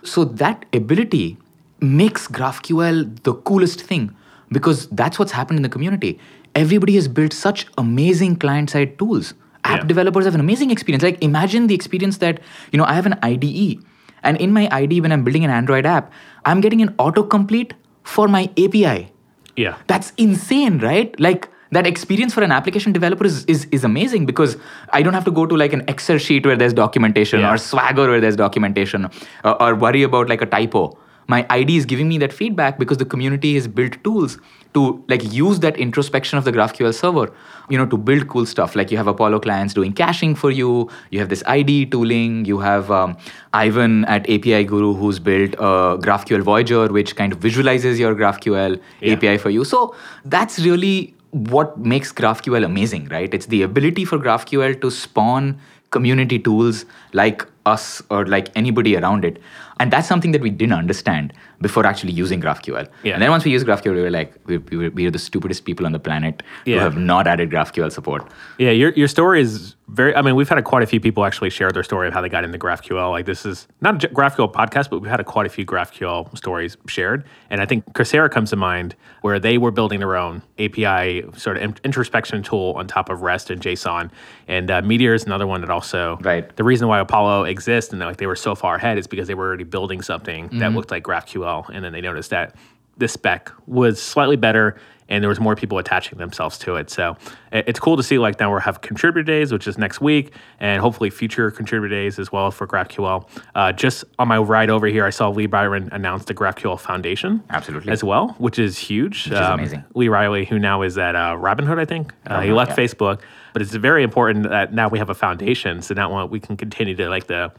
So 0.03 0.25
that 0.25 0.65
ability 0.73 1.37
makes 1.79 2.27
GraphQL 2.27 3.23
the 3.23 3.33
coolest 3.33 3.81
thing 3.81 4.15
because 4.51 4.87
that's 4.89 5.17
what's 5.17 5.31
happened 5.31 5.57
in 5.57 5.63
the 5.63 5.69
community. 5.69 6.19
Everybody 6.55 6.95
has 6.95 7.07
built 7.07 7.33
such 7.33 7.67
amazing 7.77 8.35
client-side 8.37 8.97
tools. 8.99 9.33
App 9.63 9.81
Yeah. 9.81 9.85
developers 9.87 10.25
have 10.25 10.35
an 10.35 10.39
amazing 10.41 10.71
experience. 10.71 11.03
Like 11.03 11.23
imagine 11.23 11.67
the 11.67 11.75
experience 11.75 12.17
that, 12.17 12.39
you 12.71 12.77
know, 12.77 12.85
I 12.85 12.93
have 12.93 13.05
an 13.05 13.17
IDE. 13.21 13.79
And 14.23 14.37
in 14.37 14.51
my 14.51 14.67
IDE, 14.71 14.99
when 15.01 15.11
I'm 15.11 15.23
building 15.23 15.45
an 15.45 15.51
Android 15.51 15.85
app, 15.85 16.11
I'm 16.45 16.59
getting 16.61 16.81
an 16.81 16.89
autocomplete 16.93 17.73
for 18.03 18.27
my 18.27 18.49
API. 18.57 19.11
Yeah. 19.59 19.75
That's 19.87 20.11
insane, 20.25 20.79
right? 20.79 21.17
Like 21.19 21.49
that 21.71 21.85
experience 21.85 22.33
for 22.33 22.43
an 22.43 22.51
application 22.51 22.93
developer 22.93 23.25
is, 23.25 23.43
is, 23.45 23.65
is 23.71 23.83
amazing 23.83 24.25
because 24.25 24.55
I 24.93 25.01
don't 25.03 25.13
have 25.13 25.25
to 25.25 25.31
go 25.31 25.45
to 25.45 25.55
like 25.63 25.73
an 25.73 25.83
Excel 25.87 26.17
sheet 26.17 26.45
where 26.45 26.55
there's 26.55 26.73
documentation 26.73 27.41
Yeah. 27.41 27.53
or 27.53 27.57
Swagger 27.57 28.09
where 28.09 28.21
there's 28.21 28.35
documentation 28.35 29.05
uh, 29.43 29.55
or 29.59 29.75
worry 29.75 30.03
about 30.03 30.29
like 30.29 30.41
a 30.41 30.45
typo. 30.45 30.97
My 31.27 31.45
ID 31.49 31.77
is 31.77 31.85
giving 31.85 32.09
me 32.09 32.17
that 32.19 32.33
feedback 32.33 32.79
because 32.79 32.97
the 32.97 33.05
community 33.05 33.53
has 33.55 33.67
built 33.67 34.03
tools 34.03 34.39
to 34.73 35.03
like 35.07 35.23
use 35.33 35.59
that 35.61 35.77
introspection 35.77 36.37
of 36.37 36.45
the 36.45 36.51
GraphQL 36.51 36.93
server, 36.93 37.33
you 37.69 37.77
know, 37.77 37.85
to 37.87 37.97
build 37.97 38.27
cool 38.27 38.45
stuff. 38.45 38.75
Like 38.75 38.91
you 38.91 38.97
have 38.97 39.07
Apollo 39.07 39.39
clients 39.39 39.73
doing 39.73 39.93
caching 39.93 40.35
for 40.35 40.51
you. 40.51 40.89
You 41.09 41.19
have 41.19 41.29
this 41.29 41.43
ID 41.47 41.87
tooling. 41.87 42.45
You 42.45 42.59
have 42.59 42.91
um, 42.91 43.17
Ivan 43.53 44.05
at 44.05 44.29
API 44.29 44.63
Guru 44.65 44.93
who's 44.93 45.17
built 45.19 45.55
a 45.55 45.97
GraphQL 45.99 46.41
Voyager, 46.43 46.87
which 46.87 47.15
kind 47.15 47.33
of 47.33 47.39
visualizes 47.39 47.99
your 47.99 48.13
GraphQL 48.15 48.79
Yeah. 49.01 49.13
API 49.13 49.37
for 49.37 49.49
you. 49.49 49.63
So 49.63 49.95
that's 50.25 50.59
really 50.59 51.15
what 51.31 51.77
makes 51.79 52.11
GraphQL 52.11 52.63
amazing, 52.63 53.07
right? 53.09 53.33
It's 53.33 53.47
the 53.47 53.63
ability 53.63 54.05
for 54.05 54.17
GraphQL 54.19 54.79
to 54.81 54.91
spawn 54.91 55.59
community 55.91 56.37
tools 56.37 56.85
like 57.13 57.45
us 57.65 58.01
or 58.09 58.25
like 58.25 58.49
anybody 58.55 58.95
around 58.95 59.25
it. 59.25 59.41
And 59.81 59.93
that's 59.93 60.09
something 60.09 60.31
that 60.33 60.41
we 60.41 60.49
didn't 60.49 60.73
understand 60.73 61.31
before 61.61 61.85
actually 61.85 62.11
using 62.11 62.41
GraphQL. 62.41 62.89
Yeah. 63.03 63.13
And 63.13 63.21
then 63.21 63.29
once 63.31 63.45
we 63.45 63.51
use 63.51 63.63
GraphQL, 63.63 63.95
we 63.95 64.01
were 64.01 64.09
like, 64.09 64.33
we, 64.45 64.57
we, 64.57 64.75
were, 64.77 64.89
we 64.89 65.05
are 65.05 65.11
the 65.11 65.19
stupidest 65.19 65.63
people 65.63 65.85
on 65.85 65.93
the 65.93 65.99
planet 65.99 66.43
Yeah. 66.65 66.75
who 66.75 66.81
have 66.81 66.97
not 66.97 67.27
added 67.27 67.49
GraphQL 67.49 67.89
support. 67.91 68.27
Yeah, 68.57 68.71
your 68.71 68.91
your 68.91 69.07
story 69.07 69.39
is 69.41 69.75
very. 69.87 70.13
I 70.15 70.21
mean, 70.21 70.35
we've 70.35 70.49
had 70.49 70.57
a, 70.57 70.61
quite 70.61 70.83
a 70.83 70.85
few 70.85 70.99
people 70.99 71.23
actually 71.25 71.49
share 71.49 71.71
their 71.71 71.83
story 71.83 72.09
of 72.09 72.13
how 72.13 72.19
they 72.19 72.27
got 72.27 72.43
into 72.43 72.57
GraphQL. 72.57 73.11
Like 73.11 73.25
this 73.25 73.45
is 73.45 73.67
not 73.79 74.03
a 74.03 74.07
GraphQL 74.09 74.51
podcast, 74.51 74.89
but 74.89 74.99
we've 74.99 75.09
had 75.09 75.21
a, 75.21 75.23
quite 75.23 75.45
a 75.45 75.49
few 75.49 75.65
GraphQL 75.65 76.37
stories 76.37 76.75
shared. 76.87 77.23
And 77.49 77.61
I 77.61 77.65
think 77.65 77.85
Coursera 77.93 78.29
comes 78.29 78.49
to 78.49 78.57
mind, 78.57 78.95
where 79.21 79.39
they 79.39 79.57
were 79.57 79.71
building 79.71 79.99
their 80.01 80.17
own 80.17 80.41
API 80.59 81.23
sort 81.37 81.55
of 81.55 81.63
in- 81.63 81.75
introspection 81.85 82.43
tool 82.43 82.73
on 82.75 82.85
top 82.87 83.09
of 83.09 83.21
REST 83.21 83.49
and 83.49 83.61
JSON. 83.61 84.11
And 84.49 84.69
uh, 84.69 84.81
Meteor 84.81 85.13
is 85.13 85.23
another 85.25 85.47
one 85.47 85.61
that 85.61 85.69
also. 85.69 86.17
Right. 86.21 86.53
The 86.57 86.65
reason 86.65 86.89
why 86.89 86.99
Apollo 86.99 87.45
exists 87.49 87.91
and 87.91 87.99
like 88.01 88.17
they 88.17 88.27
were 88.27 88.35
so 88.35 88.55
far 88.55 88.75
ahead 88.75 88.97
is 88.97 89.07
because 89.07 89.27
they 89.27 89.33
were 89.35 89.47
already 89.47 89.63
building 89.63 90.01
something 90.01 90.45
Mm-hmm. 90.49 90.59
that 90.59 90.71
looked 90.73 90.91
like 90.91 91.03
GraphQL, 91.03 91.69
and 91.73 91.83
then 91.83 91.91
they 91.91 92.01
noticed 92.01 92.29
that 92.29 92.55
this 92.97 93.13
spec 93.13 93.51
was 93.67 94.01
slightly 94.01 94.35
better 94.35 94.77
and 95.07 95.23
there 95.23 95.29
was 95.29 95.39
more 95.39 95.55
people 95.55 95.79
attaching 95.79 96.19
themselves 96.19 96.57
to 96.59 96.75
it. 96.75 96.89
So 96.91 97.17
it's 97.51 97.79
cool 97.79 97.97
to 97.97 98.03
see 98.03 98.19
like 98.19 98.39
now 98.39 98.53
we 98.53 98.61
have 98.61 98.81
contributor 98.81 99.23
days, 99.23 99.51
which 99.51 99.67
is 99.67 99.75
next 99.77 100.01
week, 100.01 100.33
and 100.59 100.79
hopefully 100.81 101.09
future 101.09 101.49
contributor 101.49 101.95
days 101.95 102.19
as 102.19 102.31
well 102.31 102.51
for 102.51 102.67
GraphQL. 102.67 103.27
Uh, 103.55 103.71
just 103.71 104.03
on 104.19 104.27
my 104.27 104.37
ride 104.37 104.69
over 104.69 104.85
here, 104.85 105.05
I 105.05 105.09
saw 105.09 105.29
Lee 105.29 105.47
Byron 105.47 105.89
announce 105.91 106.25
the 106.25 106.35
GraphQL 106.35 106.79
Foundation 106.79 107.43
Absolutely. 107.49 107.91
as 107.91 108.03
well, 108.03 108.35
which 108.37 108.59
is 108.59 108.77
huge. 108.77 109.25
Which 109.25 109.33
is 109.33 109.39
amazing. 109.39 109.83
Lee 109.95 110.09
Byron, 110.09 110.45
who 110.45 110.59
now 110.59 110.83
is 110.83 110.95
at 110.99 111.15
uh, 111.15 111.35
Robinhood, 111.39 111.79
I 111.79 111.85
think. 111.85 112.13
Uh, 112.27 112.41
he 112.41 112.51
left 112.51 112.77
yeah. 112.77 112.85
Facebook, 112.85 113.21
but 113.53 113.61
it's 113.61 113.73
very 113.73 114.03
important 114.03 114.49
that 114.49 114.73
now 114.73 114.87
we 114.87 114.97
have 114.99 115.09
a 115.09 115.15
foundation, 115.15 115.81
so 115.81 115.93
now 115.93 116.25
we 116.25 116.39
can 116.39 116.57
continue 116.57 116.95
to 116.95 117.09
like 117.09 117.27
the 117.27 117.51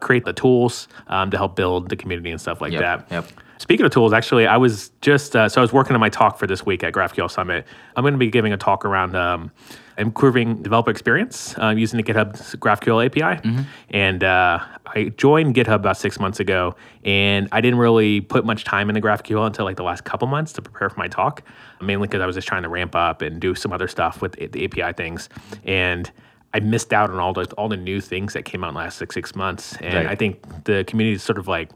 create 0.00 0.24
the 0.24 0.32
tools 0.32 0.88
um, 1.06 1.30
to 1.30 1.36
help 1.36 1.56
build 1.56 1.88
the 1.88 1.96
community 1.96 2.30
and 2.30 2.40
stuff 2.40 2.60
like 2.60 2.72
Yep, 2.72 2.80
that. 2.80 3.06
yep. 3.10 3.28
Speaking 3.58 3.86
of 3.86 3.92
tools, 3.92 4.12
actually, 4.12 4.46
I 4.46 4.56
was 4.56 4.90
just 5.00 5.36
uh, 5.36 5.48
so 5.48 5.60
I 5.60 5.62
was 5.62 5.72
working 5.72 5.94
on 5.94 6.00
my 6.00 6.08
talk 6.08 6.38
for 6.38 6.46
this 6.46 6.66
week 6.66 6.82
at 6.82 6.92
GraphQL 6.92 7.30
Summit. 7.30 7.66
I'm 7.96 8.02
going 8.02 8.14
to 8.14 8.18
be 8.18 8.28
giving 8.30 8.52
a 8.52 8.56
talk 8.56 8.84
around 8.84 9.14
um, 9.14 9.50
improving 9.96 10.60
developer 10.62 10.90
experience 10.90 11.56
uh, 11.58 11.68
using 11.70 11.96
the 11.96 12.02
GitHub 12.02 12.34
GraphQL 12.58 13.06
API. 13.06 13.48
And 13.90 14.24
uh, 14.24 14.58
I 14.86 15.04
joined 15.16 15.54
GitHub 15.54 15.76
about 15.76 15.96
six 15.96 16.18
months 16.18 16.40
ago, 16.40 16.74
and 17.04 17.48
I 17.52 17.60
didn't 17.60 17.78
really 17.78 18.20
put 18.20 18.44
much 18.44 18.64
time 18.64 18.88
into 18.90 19.00
GraphQL 19.00 19.46
until 19.46 19.64
like 19.64 19.76
the 19.76 19.84
last 19.84 20.04
couple 20.04 20.26
months 20.26 20.52
to 20.54 20.62
prepare 20.62 20.90
for 20.90 20.98
my 20.98 21.08
talk, 21.08 21.42
mainly 21.80 22.08
because 22.08 22.20
I 22.22 22.26
was 22.26 22.34
just 22.34 22.48
trying 22.48 22.64
to 22.64 22.68
ramp 22.68 22.94
up 22.96 23.22
and 23.22 23.40
do 23.40 23.54
some 23.54 23.72
other 23.72 23.88
stuff 23.88 24.20
with 24.20 24.32
the 24.32 24.48
the 24.48 24.64
API 24.64 24.92
things. 24.94 25.28
And 25.64 26.10
I 26.52 26.60
missed 26.60 26.92
out 26.92 27.10
on 27.10 27.18
all 27.18 27.32
the 27.32 27.44
all 27.56 27.68
the 27.68 27.76
new 27.76 28.00
things 28.00 28.32
that 28.32 28.44
came 28.44 28.64
out 28.64 28.68
in 28.68 28.74
the 28.74 28.80
last 28.80 28.98
six 28.98 29.14
six 29.14 29.34
months, 29.36 29.76
and 29.80 29.94
Right. 29.94 30.06
I 30.06 30.16
think 30.16 30.64
the 30.64 30.84
community 30.86 31.14
is 31.14 31.22
sort 31.22 31.38
of 31.38 31.46
like 31.48 31.70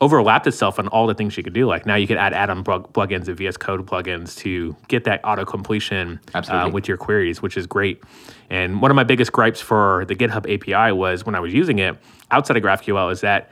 overlapped 0.00 0.46
itself 0.46 0.78
on 0.78 0.86
all 0.88 1.06
the 1.06 1.14
things 1.14 1.36
you 1.36 1.42
could 1.42 1.52
do. 1.52 1.66
Like 1.66 1.84
now 1.84 1.96
you 1.96 2.06
could 2.06 2.18
add 2.18 2.32
add-on 2.32 2.62
plug- 2.62 2.92
plugins 2.92 3.26
and 3.26 3.36
VS 3.36 3.56
Code 3.56 3.84
plugins 3.84 4.36
to 4.38 4.76
get 4.86 5.04
that 5.04 5.20
auto 5.24 5.44
completion 5.44 6.20
uh, 6.34 6.70
with 6.72 6.86
your 6.86 6.96
queries, 6.96 7.42
which 7.42 7.56
is 7.56 7.66
great. 7.66 8.02
And 8.48 8.80
one 8.80 8.90
of 8.90 8.94
my 8.94 9.04
biggest 9.04 9.32
gripes 9.32 9.60
for 9.60 10.04
the 10.06 10.14
GitHub 10.14 10.46
API 10.52 10.92
was 10.92 11.26
when 11.26 11.34
I 11.34 11.40
was 11.40 11.52
using 11.52 11.80
it 11.80 11.96
outside 12.30 12.56
of 12.56 12.62
GraphQL 12.62 13.10
is 13.10 13.22
that 13.22 13.50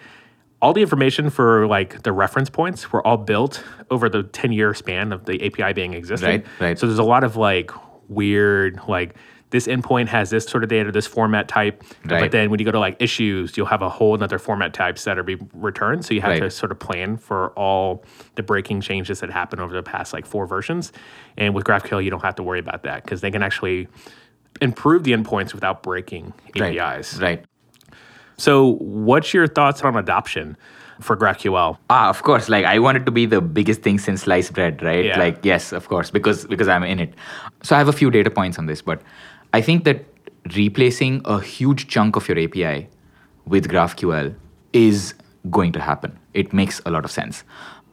all 0.62 0.72
the 0.72 0.82
information 0.82 1.30
for 1.30 1.66
like 1.66 2.02
the 2.02 2.12
reference 2.12 2.48
points 2.48 2.92
were 2.92 3.04
all 3.06 3.16
built 3.16 3.62
over 3.90 4.08
the 4.08 4.22
10 4.22 4.52
year 4.52 4.72
span 4.72 5.12
of 5.12 5.24
the 5.24 5.44
API 5.44 5.72
being 5.72 5.94
existing. 5.94 6.28
Right, 6.28 6.46
right. 6.60 6.78
So 6.78 6.86
there's 6.86 6.98
a 6.98 7.04
lot 7.04 7.24
of 7.24 7.36
like 7.36 7.72
weird 8.08 8.80
like 8.86 9.16
this 9.50 9.66
endpoint 9.68 10.08
has 10.08 10.30
this 10.30 10.44
sort 10.44 10.64
of 10.64 10.68
data, 10.68 10.90
this 10.90 11.06
format 11.06 11.46
type. 11.46 11.82
But 12.04 12.32
then 12.32 12.50
when 12.50 12.58
you 12.58 12.64
go 12.64 12.72
to 12.72 12.80
like 12.80 12.96
issues, 13.00 13.56
you'll 13.56 13.66
have 13.66 13.80
a 13.82 13.88
whole 13.88 14.20
other 14.22 14.38
format 14.40 14.74
types 14.74 15.04
that 15.04 15.18
are 15.18 15.22
being 15.22 15.48
returned. 15.54 16.04
So 16.04 16.14
you 16.14 16.20
have 16.20 16.30
Right. 16.30 16.40
to 16.42 16.50
sort 16.50 16.72
of 16.72 16.78
plan 16.80 17.16
for 17.16 17.50
all 17.50 18.04
the 18.34 18.42
breaking 18.42 18.80
changes 18.80 19.20
that 19.20 19.30
happen 19.30 19.60
over 19.60 19.72
the 19.74 19.84
past 19.84 20.12
like 20.12 20.26
four 20.26 20.46
versions. 20.46 20.92
And 21.38 21.54
with 21.54 21.64
GraphQL, 21.64 22.02
you 22.02 22.10
don't 22.10 22.24
have 22.24 22.34
to 22.36 22.42
worry 22.42 22.58
about 22.58 22.82
that 22.82 23.04
because 23.04 23.20
they 23.20 23.30
can 23.30 23.42
actually 23.42 23.86
improve 24.60 25.04
the 25.04 25.12
endpoints 25.12 25.54
without 25.54 25.82
breaking 25.82 26.32
Right. 26.58 26.76
APIs. 26.78 27.20
Right. 27.20 27.44
So 28.38 28.72
what's 28.80 29.32
your 29.32 29.46
thoughts 29.46 29.82
on 29.82 29.96
adoption 29.96 30.56
for 31.00 31.16
GraphQL? 31.16 31.78
Ah, 31.88 32.08
of 32.08 32.22
course. 32.22 32.48
Like 32.48 32.64
I 32.64 32.78
want 32.80 32.96
it 32.98 33.06
to 33.06 33.12
be 33.12 33.26
the 33.26 33.40
biggest 33.40 33.82
thing 33.82 33.98
since 33.98 34.22
sliced 34.22 34.52
bread, 34.54 34.82
right? 34.82 35.04
Yeah. 35.06 35.18
Like 35.18 35.44
yes, 35.44 35.72
of 35.72 35.88
course, 35.88 36.10
because 36.10 36.46
because 36.46 36.68
I'm 36.68 36.82
in 36.82 36.98
it. 37.00 37.14
So 37.62 37.76
I 37.76 37.78
have 37.78 37.88
a 37.88 37.92
few 37.92 38.10
data 38.10 38.30
points 38.30 38.58
on 38.58 38.66
this, 38.66 38.82
but 38.82 39.00
I 39.56 39.62
think 39.62 39.84
that 39.84 40.04
replacing 40.54 41.22
a 41.24 41.40
huge 41.40 41.88
chunk 41.88 42.16
of 42.16 42.28
your 42.28 42.38
API 42.38 42.88
with 43.46 43.68
GraphQL 43.68 44.34
is 44.74 45.14
going 45.50 45.72
to 45.72 45.80
happen. 45.80 46.18
It 46.34 46.52
makes 46.52 46.82
a 46.84 46.90
lot 46.90 47.06
of 47.06 47.10
sense. 47.10 47.42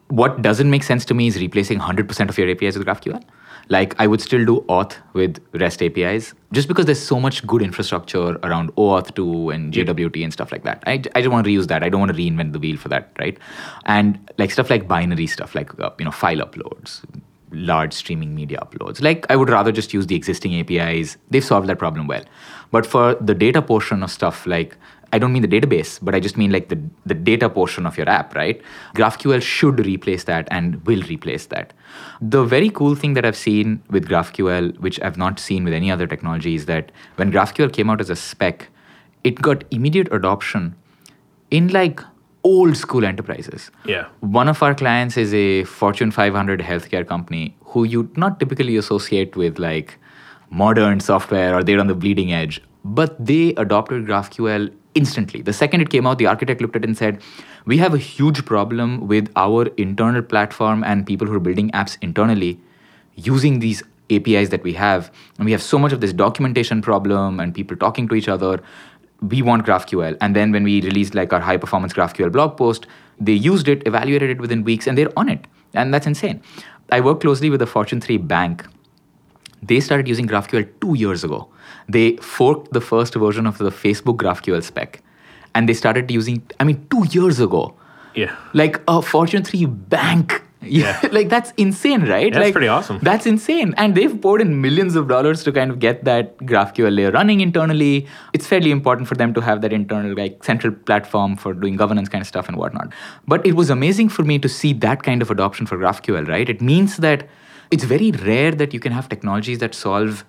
What 0.10 0.42
doesn't 0.42 0.70
make 0.70 0.84
sense 0.84 1.06
to 1.06 1.14
me 1.14 1.28
is 1.28 1.40
replacing 1.40 1.80
100% 1.80 2.28
of 2.28 2.38
your 2.38 2.50
APIs 2.50 2.78
with 2.78 2.86
GraphQL. 2.86 3.24
Like 3.70 3.96
I 3.98 4.08
would 4.08 4.20
still 4.20 4.44
do 4.44 4.66
auth 4.68 4.98
with 5.14 5.40
REST 5.54 5.84
APIs 5.84 6.34
just 6.52 6.68
because 6.68 6.86
there's 6.86 7.02
so 7.02 7.18
much 7.18 7.48
good 7.48 7.62
infrastructure 7.62 8.38
around 8.44 8.76
OAuth 8.76 9.16
2 9.16 9.52
and 9.52 9.74
JWT 9.74 10.22
and 10.22 10.34
stuff 10.34 10.52
like 10.52 10.64
that. 10.64 10.84
I, 10.86 11.02
I 11.16 11.22
don't 11.22 11.32
want 11.32 11.46
to 11.46 11.50
reuse 11.50 11.68
that. 11.68 11.82
I 11.82 11.88
don't 11.88 12.02
want 12.02 12.12
to 12.14 12.18
reinvent 12.18 12.52
the 12.52 12.60
wheel 12.60 12.76
for 12.76 12.90
that, 12.90 13.16
right? 13.20 13.38
And 13.86 14.20
like 14.38 14.52
stuff 14.52 14.70
like 14.70 14.86
binary 14.86 15.28
stuff, 15.28 15.56
like 15.56 15.80
uh, 15.80 15.92
you 15.98 16.04
know 16.04 16.12
file 16.12 16.40
uploads, 16.40 17.06
large 17.54 17.94
streaming 17.94 18.36
media 18.36 18.60
uploads. 18.62 19.02
Like, 19.02 19.26
I 19.30 19.36
would 19.36 19.50
rather 19.50 19.72
just 19.72 19.94
use 19.94 20.08
the 20.08 20.16
existing 20.16 20.60
APIs. 20.60 21.18
They've 21.30 21.44
solved 21.44 21.68
that 21.68 21.80
problem 21.80 22.08
well. 22.08 22.24
But 22.72 22.86
for 22.86 23.16
the 23.16 23.36
data 23.36 23.62
portion 23.62 24.04
of 24.04 24.12
stuff, 24.12 24.46
like, 24.46 24.76
I 25.14 25.20
don't 25.20 25.32
mean 25.32 25.44
the 25.44 25.48
database, 25.48 26.00
but 26.02 26.16
I 26.16 26.20
just 26.20 26.38
mean 26.38 26.52
like 26.52 26.70
the, 26.70 26.82
the 27.06 27.14
data 27.14 27.48
portion 27.48 27.86
of 27.86 28.00
your 28.00 28.10
app, 28.10 28.34
right? 28.34 28.60
GraphQL 28.96 29.44
should 29.44 29.86
replace 29.86 30.24
that 30.24 30.48
and 30.50 30.84
will 30.88 31.04
replace 31.04 31.46
that. 31.48 31.72
The 32.20 32.44
very 32.44 32.72
cool 32.72 32.96
thing 32.96 33.14
that 33.14 33.24
I've 33.24 33.38
seen 33.38 33.84
with 33.92 34.08
GraphQL, 34.08 34.80
which 34.80 35.00
I've 35.02 35.18
not 35.18 35.40
seen 35.40 35.66
with 35.66 35.74
any 35.74 35.92
other 35.92 36.08
technology, 36.08 36.56
is 36.56 36.66
that 36.66 36.92
when 37.18 37.32
GraphQL 37.32 37.72
came 37.72 37.92
out 37.92 38.02
as 38.02 38.10
a 38.10 38.16
spec, 38.16 38.70
it 39.24 39.40
got 39.40 39.64
immediate 39.70 40.12
adoption 40.12 40.76
in 41.52 41.68
like 41.68 42.02
old 42.44 42.76
school 42.76 43.06
enterprises. 43.06 43.72
Yeah. 43.86 44.08
One 44.20 44.50
of 44.50 44.62
our 44.62 44.76
clients 44.76 45.18
is 45.18 45.34
a 45.34 45.64
Fortune 45.64 46.12
500 46.12 46.60
healthcare 46.60 47.08
company 47.08 47.56
who 47.66 47.84
you'd 47.84 48.18
not 48.18 48.40
typically 48.40 48.78
associate 48.78 49.36
with 49.36 49.60
like 49.60 49.98
modern 50.50 51.00
software 51.00 51.56
or 51.56 51.64
they're 51.64 51.80
on 51.80 51.88
the 51.88 51.96
bleeding 51.96 52.32
edge, 52.32 52.62
but 52.84 53.24
they 53.24 53.50
adopted 53.56 54.06
GraphQL 54.06 54.72
instantly. 54.94 55.42
The 55.42 55.54
second 55.54 55.82
it 55.82 55.90
came 55.90 56.06
out, 56.06 56.18
the 56.18 56.28
architect 56.28 56.62
looked 56.62 56.76
at 56.76 56.84
it 56.84 56.88
and 56.88 56.98
said, 56.98 57.22
We 57.66 57.78
have 57.78 57.94
a 57.94 57.98
huge 57.98 58.46
problem 58.46 59.08
with 59.08 59.32
our 59.36 59.68
internal 59.78 60.22
platform 60.22 60.84
and 60.84 61.06
people 61.06 61.28
who 61.28 61.34
are 61.34 61.40
building 61.40 61.72
apps 61.72 61.98
internally 62.02 62.60
using 63.16 63.60
these 63.60 63.84
APIs 64.10 64.50
that 64.50 64.64
we 64.64 64.74
have. 64.74 65.12
And 65.38 65.46
we 65.46 65.52
have 65.52 65.62
so 65.62 65.80
much 65.80 65.94
of 65.94 66.02
this 66.02 66.14
documentation 66.14 66.82
problem 66.82 67.40
and 67.40 67.54
people 67.54 67.78
talking 67.78 68.08
to 68.10 68.16
each 68.16 68.28
other. 68.28 68.62
We 69.28 69.42
want 69.42 69.66
GraphQL. 69.66 70.18
And 70.22 70.36
then 70.36 70.52
when 70.52 70.64
we 70.64 70.82
released 70.82 71.16
like 71.16 71.34
our 71.34 71.40
high 71.40 71.58
performance 71.58 71.94
GraphQL 71.94 72.32
blog 72.32 72.58
post, 72.58 72.88
they 73.20 73.34
used 73.34 73.68
it, 73.68 73.88
evaluated 73.88 74.30
it 74.30 74.40
within 74.40 74.64
weeks, 74.64 74.88
and 74.88 74.98
they're 74.98 75.18
on 75.18 75.30
it. 75.30 75.46
And 75.74 75.94
that's 75.94 76.08
insane. 76.08 76.42
I 76.92 77.00
work 77.00 77.22
closely 77.22 77.50
with 77.50 77.62
a 77.62 77.66
Fortune 77.66 78.02
3 78.02 78.18
bank. 78.18 78.66
They 79.62 79.80
started 79.80 80.08
using 80.08 80.28
GraphQL 80.28 80.70
two 80.82 80.96
years 80.96 81.24
ago 81.24 81.50
they 81.88 82.18
forked 82.18 82.74
the 82.74 82.82
first 82.82 83.16
version 83.16 83.46
of 83.46 83.58
the 83.58 83.70
Facebook 83.70 84.18
GraphQL 84.18 84.64
spec. 84.64 85.02
And 85.56 85.70
they 85.70 85.74
started 85.74 86.10
using, 86.10 86.44
I 86.60 86.64
mean, 86.64 86.88
two 86.90 87.06
years 87.12 87.40
ago. 87.40 87.76
Yeah. 88.16 88.36
Like 88.54 88.82
a 88.88 89.02
Fortune 89.02 89.44
3 89.44 89.66
bank. 89.66 90.44
Yeah. 90.66 91.00
like 91.12 91.30
that's 91.30 91.52
insane, 91.58 92.04
right? 92.04 92.32
That's 92.34 92.44
like, 92.44 92.54
pretty 92.54 92.68
awesome. 92.68 93.00
That's 93.02 93.26
insane. 93.26 93.74
And 93.78 93.96
they've 93.96 94.20
poured 94.22 94.42
in 94.42 94.62
millions 94.62 94.96
of 94.96 95.08
dollars 95.08 95.44
to 95.44 95.52
kind 95.52 95.72
of 95.72 95.80
get 95.80 96.04
that 96.06 96.38
GraphQL 96.40 96.96
layer 96.96 97.12
running 97.12 97.42
internally. 97.42 98.08
It's 98.34 98.48
fairly 98.48 98.72
important 98.72 99.08
for 99.08 99.16
them 99.16 99.34
to 99.34 99.42
have 99.42 99.62
that 99.62 99.74
internal, 99.74 100.16
like, 100.16 100.44
central 100.44 100.74
platform 100.74 101.36
for 101.36 101.54
doing 101.54 101.76
governance 101.76 102.10
kind 102.10 102.22
of 102.22 102.28
stuff 102.28 102.48
and 102.48 102.58
whatnot. 102.58 102.94
But 103.28 103.46
it 103.46 103.56
was 103.56 103.70
amazing 103.70 104.10
for 104.10 104.24
me 104.24 104.40
to 104.40 104.50
see 104.50 104.74
that 104.74 105.04
kind 105.04 105.22
of 105.22 105.32
adoption 105.32 105.66
for 105.66 105.78
GraphQL, 105.78 106.28
right? 106.28 106.50
It 106.50 106.62
means 106.62 106.98
that 106.98 107.28
it's 107.72 107.84
very 107.84 108.12
rare 108.12 108.52
that 108.52 108.74
you 108.74 108.80
can 108.80 108.92
have 108.92 109.10
technologies 109.10 109.60
that 109.60 109.74
solve 109.74 110.26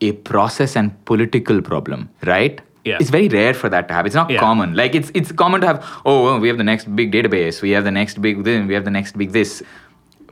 a 0.00 0.12
process 0.12 0.76
and 0.76 1.04
political 1.04 1.62
problem, 1.62 2.10
right? 2.24 2.60
Yeah. 2.84 2.96
It's 3.00 3.10
very 3.10 3.28
rare 3.28 3.54
for 3.54 3.68
that 3.68 3.88
to 3.88 3.94
happen. 3.94 4.06
It's 4.06 4.14
not 4.16 4.30
Yeah. 4.30 4.40
common. 4.40 4.74
Like 4.74 4.94
it's 4.94 5.10
it's 5.14 5.30
common 5.32 5.60
to 5.60 5.66
have, 5.66 5.84
oh, 6.04 6.24
well, 6.24 6.38
we 6.40 6.48
have 6.48 6.58
the 6.58 6.64
next 6.64 6.94
big 6.96 7.12
database, 7.12 7.62
we 7.62 7.70
have 7.70 7.84
the 7.84 7.90
next 7.90 8.20
big 8.20 8.42
this, 8.44 8.66
we 8.66 8.74
have 8.74 8.84
the 8.84 8.90
next 8.90 9.16
big 9.16 9.32
this. 9.32 9.62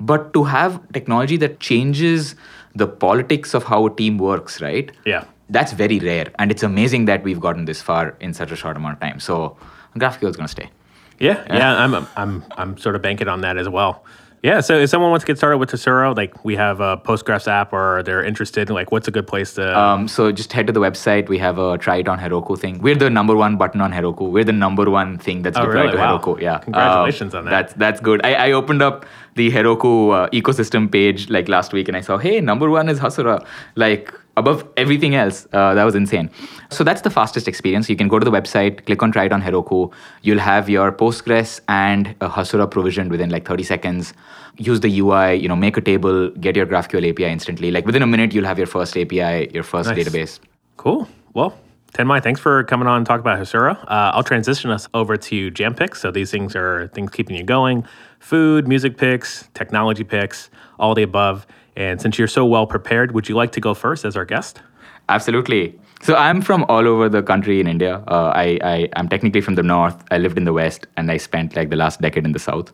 But 0.01 0.33
to 0.35 0.45
have 0.45 0.81
technology 0.93 1.37
that 1.39 1.61
changes 1.61 2.35
the 2.75 2.87
politics 2.87 3.55
of 3.55 3.65
how 3.65 3.87
a 3.87 3.91
team 3.91 4.19
works, 4.19 4.61
right? 4.61 4.91
Yeah. 5.05 5.25
That's 5.49 5.73
very 5.73 5.99
rare. 5.99 6.29
And 6.39 6.51
it's 6.51 6.63
amazing 6.63 7.05
that 7.07 7.23
we've 7.23 7.41
gotten 7.41 7.65
this 7.67 7.83
far 7.83 8.15
in 8.21 8.35
such 8.35 8.51
a 8.51 8.57
short 8.57 8.77
amount 8.77 8.95
of 8.95 9.01
time. 9.01 9.21
So 9.21 9.57
GraphQL 9.99 10.31
is 10.31 10.37
gonna 10.37 10.49
stay. 10.49 10.71
Yeah, 11.19 11.45
yeah, 11.49 11.77
I'm 11.85 11.95
I'm 12.17 12.45
I'm 12.57 12.79
sort 12.79 12.97
of 12.97 13.03
banking 13.03 13.29
on 13.29 13.43
that 13.43 13.59
as 13.59 13.69
well. 13.69 14.03
Yeah, 14.43 14.61
so 14.61 14.79
if 14.79 14.89
someone 14.89 15.11
wants 15.11 15.25
to 15.25 15.27
get 15.27 15.37
started 15.37 15.59
with 15.59 15.71
Hasura, 15.71 16.17
like 16.17 16.45
we 16.47 16.57
have 16.57 16.81
a 16.81 16.97
Postgres 16.97 17.47
app, 17.47 17.75
or 17.75 18.03
they're 18.05 18.25
interested, 18.25 18.71
like 18.71 18.91
what's 18.91 19.07
a 19.07 19.11
good 19.11 19.27
place 19.27 19.53
to? 19.55 19.79
Um, 19.79 20.09
so 20.09 20.33
just 20.33 20.51
head 20.55 20.67
to 20.69 20.73
the 20.73 20.81
website. 20.81 21.29
We 21.29 21.37
have 21.39 21.59
a 21.59 21.77
try 21.77 21.97
it 21.97 22.09
on 22.09 22.19
Heroku 22.19 22.59
thing. 22.59 22.79
We're 22.81 22.95
the 22.95 23.11
number 23.11 23.37
one 23.37 23.59
button 23.59 23.83
on 23.83 23.93
Heroku. 23.93 24.31
We're 24.31 24.45
the 24.45 24.53
number 24.53 24.89
one 24.91 25.19
thing 25.19 25.43
that's 25.43 25.59
Oh, 25.59 25.67
deployed 25.67 25.75
really? 25.85 25.93
to 25.93 25.99
Wow. 25.99 26.19
Heroku. 26.19 26.41
Yeah. 26.41 26.57
Congratulations 26.59 27.35
Um, 27.35 27.41
on 27.41 27.45
that. 27.45 27.51
That's 27.51 27.73
that's 27.75 28.01
good. 28.01 28.25
I, 28.25 28.33
I 28.49 28.53
opened 28.53 28.81
up 28.81 29.05
the 29.35 29.51
Heroku 29.51 30.15
uh, 30.15 30.29
ecosystem 30.31 30.91
page 30.91 31.29
like 31.29 31.47
last 31.49 31.75
week, 31.75 31.89
and 31.89 31.97
I 31.97 32.01
saw, 32.01 32.17
hey, 32.17 32.41
number 32.41 32.71
one 32.71 32.89
is 32.89 32.99
Hasura. 32.99 33.45
Like 33.75 34.15
above 34.41 34.65
everything 34.77 35.15
else. 35.15 35.47
Uh, 35.53 35.75
that 35.75 35.85
was 35.85 35.95
insane. 35.95 36.31
So 36.71 36.83
that's 36.85 37.03
the 37.03 37.11
fastest 37.11 37.47
experience. 37.49 37.89
You 37.89 37.97
can 37.97 38.09
go 38.09 38.19
to 38.19 38.25
the 38.25 38.31
website, 38.39 38.85
click 38.87 39.03
on 39.03 39.13
try 39.13 39.25
it 39.25 39.33
on 39.33 39.43
Heroku. 39.43 39.93
You'll 40.23 40.41
have 40.41 40.69
your 40.69 40.91
Postgres 40.93 41.61
and 41.69 42.15
a 42.21 42.29
Hasura 42.29 42.71
provisioned 42.71 43.11
within 43.11 43.31
like 43.31 43.47
30 43.47 43.63
seconds. 43.63 44.13
Use 44.57 44.81
the 44.81 45.01
UI, 45.01 45.35
you 45.35 45.49
know, 45.49 45.57
make 45.57 45.77
a 45.77 45.81
table, 45.81 46.31
get 46.31 46.57
your 46.57 46.67
GraphQL 46.67 47.09
API 47.11 47.25
instantly. 47.39 47.71
Like 47.71 47.87
within 47.87 48.03
a 48.03 48.07
minute, 48.07 48.35
you'll 48.35 48.45
have 48.53 48.59
your 48.59 48.67
first 48.67 48.97
API, 48.97 49.51
your 49.55 49.63
first 49.63 49.89
Nice. 49.91 49.99
database. 49.99 50.41
Cool. 50.77 51.09
Well, 51.35 51.55
Tanmai, 51.95 52.23
thanks 52.23 52.41
for 52.41 52.63
coming 52.65 52.87
on 52.87 52.99
and 52.99 53.07
talk 53.07 53.19
about 53.21 53.39
Hasura. 53.39 53.77
Uh, 53.85 54.13
I'll 54.15 54.23
transition 54.23 54.71
us 54.71 54.89
over 54.95 55.17
to 55.17 55.51
Jam 55.51 55.75
Picks. 55.75 56.01
So 56.01 56.11
these 56.13 56.31
things 56.31 56.55
are 56.55 56.89
things 56.95 57.11
keeping 57.11 57.37
you 57.37 57.43
going: 57.43 57.85
food, 58.21 58.69
music 58.69 58.97
picks, 58.97 59.49
technology 59.55 60.05
picks, 60.05 60.51
all 60.79 60.95
the 60.95 61.03
above. 61.03 61.47
And 61.81 61.99
since 61.99 62.19
you're 62.19 62.29
so 62.29 62.45
well 62.45 62.67
prepared, 62.67 63.13
would 63.13 63.27
you 63.27 63.35
like 63.35 63.53
to 63.53 63.61
go 63.61 63.73
first 63.73 64.05
as 64.05 64.15
our 64.15 64.27
guest? 64.27 64.61
Absolutely. 65.09 65.81
So 66.03 66.15
I'm 66.15 66.43
from 66.43 66.65
all 66.65 66.87
over 66.87 67.09
the 67.09 67.23
country 67.23 67.59
in 67.59 67.67
India. 67.67 68.05
Uh, 68.07 68.33
I, 68.35 68.59
I 68.63 68.89
I'm 68.97 69.09
technically 69.09 69.41
from 69.41 69.55
the 69.55 69.63
north. 69.63 70.05
I 70.11 70.19
lived 70.19 70.37
in 70.37 70.45
the 70.45 70.53
west, 70.53 70.87
and 70.99 71.11
I 71.11 71.17
spent 71.17 71.57
like 71.57 71.71
the 71.71 71.77
last 71.77 72.03
decade 72.03 72.27
in 72.27 72.33
the 72.33 72.39
south. 72.39 72.71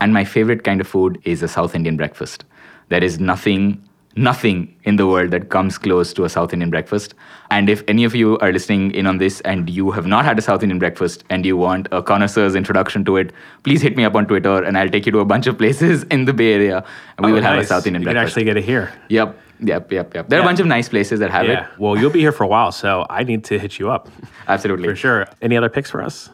And 0.00 0.14
my 0.14 0.24
favorite 0.24 0.62
kind 0.62 0.80
of 0.80 0.86
food 0.86 1.20
is 1.24 1.42
a 1.42 1.48
South 1.48 1.74
Indian 1.74 1.96
breakfast. 1.96 2.44
There 2.90 3.02
is 3.02 3.18
nothing 3.18 3.82
nothing 4.16 4.74
in 4.84 4.96
the 4.96 5.06
world 5.06 5.30
that 5.32 5.48
comes 5.50 5.76
close 5.78 6.12
to 6.14 6.24
a 6.24 6.28
South 6.28 6.52
Indian 6.52 6.70
breakfast. 6.70 7.14
And 7.50 7.68
if 7.68 7.82
any 7.88 8.04
of 8.04 8.14
you 8.14 8.38
are 8.38 8.52
listening 8.52 8.92
in 8.92 9.06
on 9.06 9.18
this 9.18 9.40
and 9.42 9.68
you 9.68 9.90
have 9.90 10.06
not 10.06 10.24
had 10.24 10.38
a 10.38 10.42
South 10.42 10.62
Indian 10.62 10.78
breakfast 10.78 11.24
and 11.30 11.44
you 11.44 11.56
want 11.56 11.88
a 11.92 12.02
connoisseur's 12.02 12.54
introduction 12.54 13.04
to 13.06 13.16
it, 13.16 13.32
please 13.64 13.82
hit 13.82 13.96
me 13.96 14.04
up 14.04 14.14
on 14.14 14.26
Twitter 14.26 14.62
and 14.62 14.78
I'll 14.78 14.88
take 14.88 15.06
you 15.06 15.12
to 15.12 15.18
a 15.18 15.24
bunch 15.24 15.46
of 15.46 15.58
places 15.58 16.04
in 16.04 16.24
the 16.24 16.32
Bay 16.32 16.54
Area 16.54 16.84
and 17.18 17.26
we 17.26 17.32
Oh, 17.32 17.34
will 17.36 17.42
have 17.42 17.58
a. 17.58 17.64
South 17.66 17.86
Indian 17.86 18.02
breakfast. 18.04 18.14
You 18.14 18.14
can 18.14 18.26
actually 18.26 18.44
get 18.44 18.56
it 18.56 18.64
here. 18.64 18.92
Yep, 19.08 19.38
yep, 19.60 19.92
yep, 19.92 20.14
yep. 20.14 20.28
There 20.28 20.38
are 20.38 20.42
Yeah. 20.42 20.46
a 20.46 20.48
bunch 20.48 20.60
of 20.60 20.66
nice 20.66 20.88
places 20.88 21.20
that 21.20 21.30
have 21.30 21.46
Yeah. 21.46 21.60
it. 21.64 21.66
Well, 21.78 21.96
you'll 21.98 22.10
be 22.10 22.20
here 22.20 22.32
for 22.32 22.44
a 22.44 22.48
while, 22.48 22.72
so 22.72 23.06
I 23.10 23.24
need 23.24 23.44
to 23.44 23.58
hit 23.58 23.78
you 23.78 23.90
up 23.90 24.08
Absolutely. 24.48 24.88
for 24.88 24.96
sure. 24.96 25.26
Any 25.42 25.56
other 25.56 25.68
picks 25.68 25.90
for 25.90 26.02
us? 26.02 26.30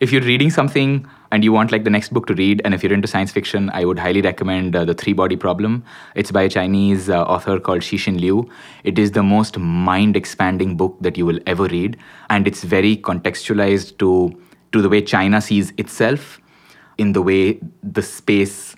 If 0.00 0.12
you're 0.12 0.22
reading 0.22 0.50
something 0.50 1.06
and 1.32 1.44
you 1.44 1.52
want 1.52 1.70
like 1.70 1.84
the 1.84 1.90
next 1.90 2.12
book 2.12 2.26
to 2.26 2.34
read, 2.34 2.60
and 2.64 2.74
if 2.74 2.82
you're 2.82 2.92
into 2.92 3.06
science 3.06 3.30
fiction, 3.30 3.70
I 3.72 3.84
would 3.84 3.98
highly 3.98 4.20
recommend 4.20 4.74
uh, 4.74 4.84
The 4.84 4.94
Three 4.94 5.12
Body 5.12 5.36
Problem. 5.36 5.84
It's 6.14 6.32
by 6.32 6.42
a 6.42 6.48
Chinese 6.48 7.08
uh, 7.08 7.22
author 7.22 7.60
called 7.60 7.82
Cixin 7.82 8.20
Liu. 8.20 8.48
It 8.82 8.98
is 8.98 9.12
the 9.12 9.22
most 9.22 9.58
mind 9.58 10.16
expanding 10.16 10.76
book 10.76 10.96
that 11.00 11.16
you 11.16 11.24
will 11.24 11.38
ever 11.46 11.66
read, 11.66 11.96
and 12.30 12.48
it's 12.48 12.64
very 12.64 12.96
contextualized 12.96 13.98
to, 13.98 14.36
to 14.72 14.82
the 14.82 14.88
way 14.88 15.02
China 15.02 15.40
sees 15.40 15.72
itself 15.76 16.40
in 16.98 17.12
the 17.12 17.22
way 17.22 17.60
the 17.82 18.02
space 18.02 18.76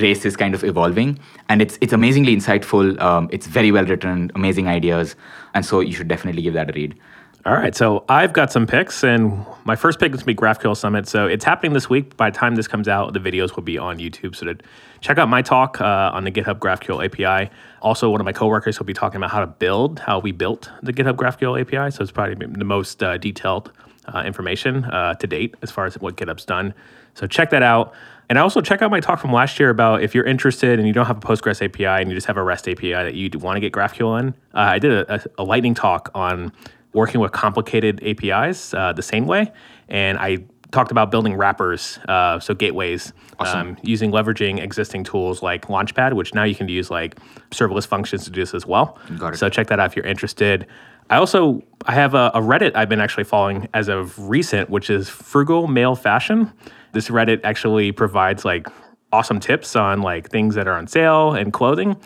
race 0.00 0.24
is 0.24 0.36
kind 0.36 0.54
of 0.54 0.64
evolving 0.64 1.18
and 1.48 1.60
it's 1.60 1.78
it's 1.80 1.92
amazingly 1.92 2.34
insightful 2.34 2.98
um, 3.00 3.28
it's 3.30 3.46
very 3.46 3.70
well 3.70 3.84
written 3.84 4.30
amazing 4.34 4.66
ideas 4.66 5.14
and 5.52 5.64
so 5.64 5.80
you 5.80 5.92
should 5.92 6.08
definitely 6.08 6.42
give 6.42 6.54
that 6.54 6.70
a 6.70 6.72
read 6.72 6.98
All 7.46 7.52
right, 7.52 7.74
so 7.74 8.06
I've 8.08 8.32
got 8.32 8.50
some 8.50 8.66
picks, 8.66 9.04
and 9.04 9.44
my 9.66 9.76
first 9.76 10.00
pick 10.00 10.14
is 10.14 10.22
going 10.22 10.34
to 10.34 10.40
be 10.40 10.46
GraphQL 10.46 10.74
Summit. 10.74 11.06
So 11.06 11.26
it's 11.26 11.44
happening 11.44 11.74
this 11.74 11.90
week. 11.90 12.16
By 12.16 12.30
the 12.30 12.38
time 12.38 12.54
this 12.54 12.66
comes 12.66 12.88
out, 12.88 13.12
the 13.12 13.20
videos 13.20 13.54
will 13.54 13.62
be 13.62 13.76
on 13.76 13.98
YouTube. 13.98 14.34
So 14.34 14.46
to 14.46 14.56
check 15.02 15.18
out 15.18 15.28
my 15.28 15.42
talk 15.42 15.78
uh, 15.78 16.10
on 16.14 16.24
the 16.24 16.30
GitHub 16.30 16.58
GraphQL 16.58 17.04
API. 17.04 17.50
Also, 17.82 18.08
one 18.08 18.18
of 18.18 18.24
my 18.24 18.32
coworkers 18.32 18.78
will 18.78 18.86
be 18.86 18.94
talking 18.94 19.18
about 19.18 19.30
how 19.30 19.40
to 19.40 19.46
build, 19.46 19.98
how 19.98 20.20
we 20.20 20.32
built 20.32 20.70
the 20.82 20.90
GitHub 20.90 21.16
GraphQL 21.16 21.60
API. 21.60 21.94
So 21.94 22.02
it's 22.02 22.10
probably 22.10 22.46
the 22.46 22.64
most 22.64 23.02
uh, 23.02 23.18
detailed 23.18 23.70
uh, 24.06 24.22
information 24.24 24.86
uh, 24.86 25.12
to 25.12 25.26
date 25.26 25.54
as 25.60 25.70
far 25.70 25.84
as 25.84 25.98
what 25.98 26.16
GitHub's 26.16 26.46
done. 26.46 26.72
So 27.12 27.26
check 27.26 27.50
that 27.50 27.62
out. 27.62 27.92
And 28.30 28.38
also 28.38 28.62
check 28.62 28.80
out 28.80 28.90
my 28.90 29.00
talk 29.00 29.20
from 29.20 29.34
last 29.34 29.60
year 29.60 29.68
about 29.68 30.02
if 30.02 30.14
you're 30.14 30.24
interested 30.24 30.78
and 30.78 30.88
you 30.88 30.94
don't 30.94 31.04
have 31.04 31.18
a 31.18 31.20
Postgres 31.20 31.62
API 31.62 31.84
and 31.84 32.08
you 32.08 32.16
just 32.16 32.26
have 32.26 32.38
a 32.38 32.42
REST 32.42 32.68
API 32.68 32.92
that 32.92 33.12
you 33.12 33.28
want 33.38 33.56
to 33.56 33.60
get 33.60 33.70
GraphQL 33.70 34.18
in. 34.18 34.28
Uh, 34.54 34.60
I 34.60 34.78
did 34.78 34.92
a, 34.92 35.16
a, 35.16 35.42
a 35.42 35.44
lightning 35.44 35.74
talk 35.74 36.10
on 36.14 36.50
working 36.94 37.20
with 37.20 37.32
complicated 37.32 38.02
APIs 38.02 38.72
uh, 38.72 38.92
the 38.92 39.02
same 39.02 39.26
way. 39.26 39.52
And 39.88 40.18
I 40.18 40.44
talked 40.70 40.90
about 40.90 41.10
building 41.10 41.34
wrappers, 41.36 41.98
uh, 42.08 42.40
so 42.40 42.54
gateways, 42.54 43.12
um, 43.38 43.76
using 43.82 44.10
leveraging 44.10 44.60
existing 44.60 45.04
tools 45.04 45.42
like 45.42 45.66
Launchpad, 45.66 46.14
which 46.14 46.34
now 46.34 46.44
you 46.44 46.54
can 46.54 46.68
use 46.68 46.90
like 46.90 47.16
serverless 47.50 47.86
functions 47.86 48.24
to 48.24 48.30
do 48.30 48.40
this 48.40 48.54
as 48.54 48.66
well. 48.66 48.98
Got 49.18 49.34
it. 49.34 49.36
So 49.36 49.48
check 49.48 49.68
that 49.68 49.78
out 49.78 49.90
if 49.90 49.96
you're 49.96 50.06
interested. 50.06 50.66
I 51.10 51.16
also 51.16 51.62
I 51.86 51.92
have 51.92 52.14
a, 52.14 52.30
a 52.34 52.40
Reddit 52.40 52.74
I've 52.74 52.88
been 52.88 53.00
actually 53.00 53.24
following 53.24 53.68
as 53.74 53.88
of 53.88 54.18
recent, 54.18 54.70
which 54.70 54.90
is 54.90 55.08
Frugal 55.08 55.66
Male 55.68 55.94
Fashion. 55.94 56.52
This 56.92 57.08
Reddit 57.08 57.40
actually 57.44 57.92
provides 57.92 58.44
like 58.44 58.66
awesome 59.12 59.38
tips 59.38 59.76
on 59.76 60.02
like 60.02 60.30
things 60.30 60.54
that 60.54 60.66
are 60.66 60.74
on 60.74 60.86
sale 60.86 61.34
and 61.34 61.52
clothing. 61.52 61.96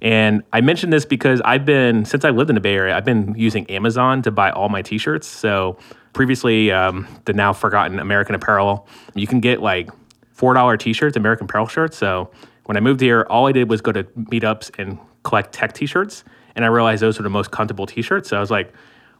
And 0.00 0.42
I 0.52 0.60
mentioned 0.60 0.92
this 0.92 1.04
because 1.04 1.40
I've 1.44 1.64
been, 1.64 2.04
since 2.04 2.24
I 2.24 2.30
lived 2.30 2.50
in 2.50 2.54
the 2.54 2.60
Bay 2.60 2.74
Area, 2.74 2.96
I've 2.96 3.04
been 3.04 3.34
using 3.36 3.68
Amazon 3.70 4.22
to 4.22 4.30
buy 4.30 4.50
all 4.50 4.68
my 4.68 4.82
t 4.82 4.98
shirts. 4.98 5.26
So 5.26 5.76
previously, 6.12 6.70
um, 6.70 7.06
the 7.24 7.32
now 7.32 7.52
forgotten 7.52 7.98
American 7.98 8.34
Apparel, 8.34 8.86
you 9.14 9.26
can 9.26 9.40
get 9.40 9.60
like 9.60 9.90
$4 10.36 10.78
t 10.78 10.92
shirts, 10.92 11.16
American 11.16 11.46
Apparel 11.46 11.66
shirts. 11.66 11.96
So 11.96 12.30
when 12.68 12.76
I 12.76 12.80
moved 12.80 13.00
here, 13.00 13.26
all 13.30 13.46
I 13.46 13.52
did 13.52 13.70
was 13.70 13.80
go 13.80 13.92
to 13.92 14.04
meetups 14.04 14.78
and 14.78 14.98
collect 15.22 15.54
tech 15.54 15.72
t-shirts, 15.72 16.22
and 16.54 16.66
I 16.66 16.68
realized 16.68 17.00
those 17.00 17.18
were 17.18 17.22
the 17.22 17.30
most 17.30 17.50
comfortable 17.50 17.86
t-shirts. 17.86 18.28
So 18.28 18.36
I 18.36 18.40
was 18.40 18.50
like, 18.50 18.74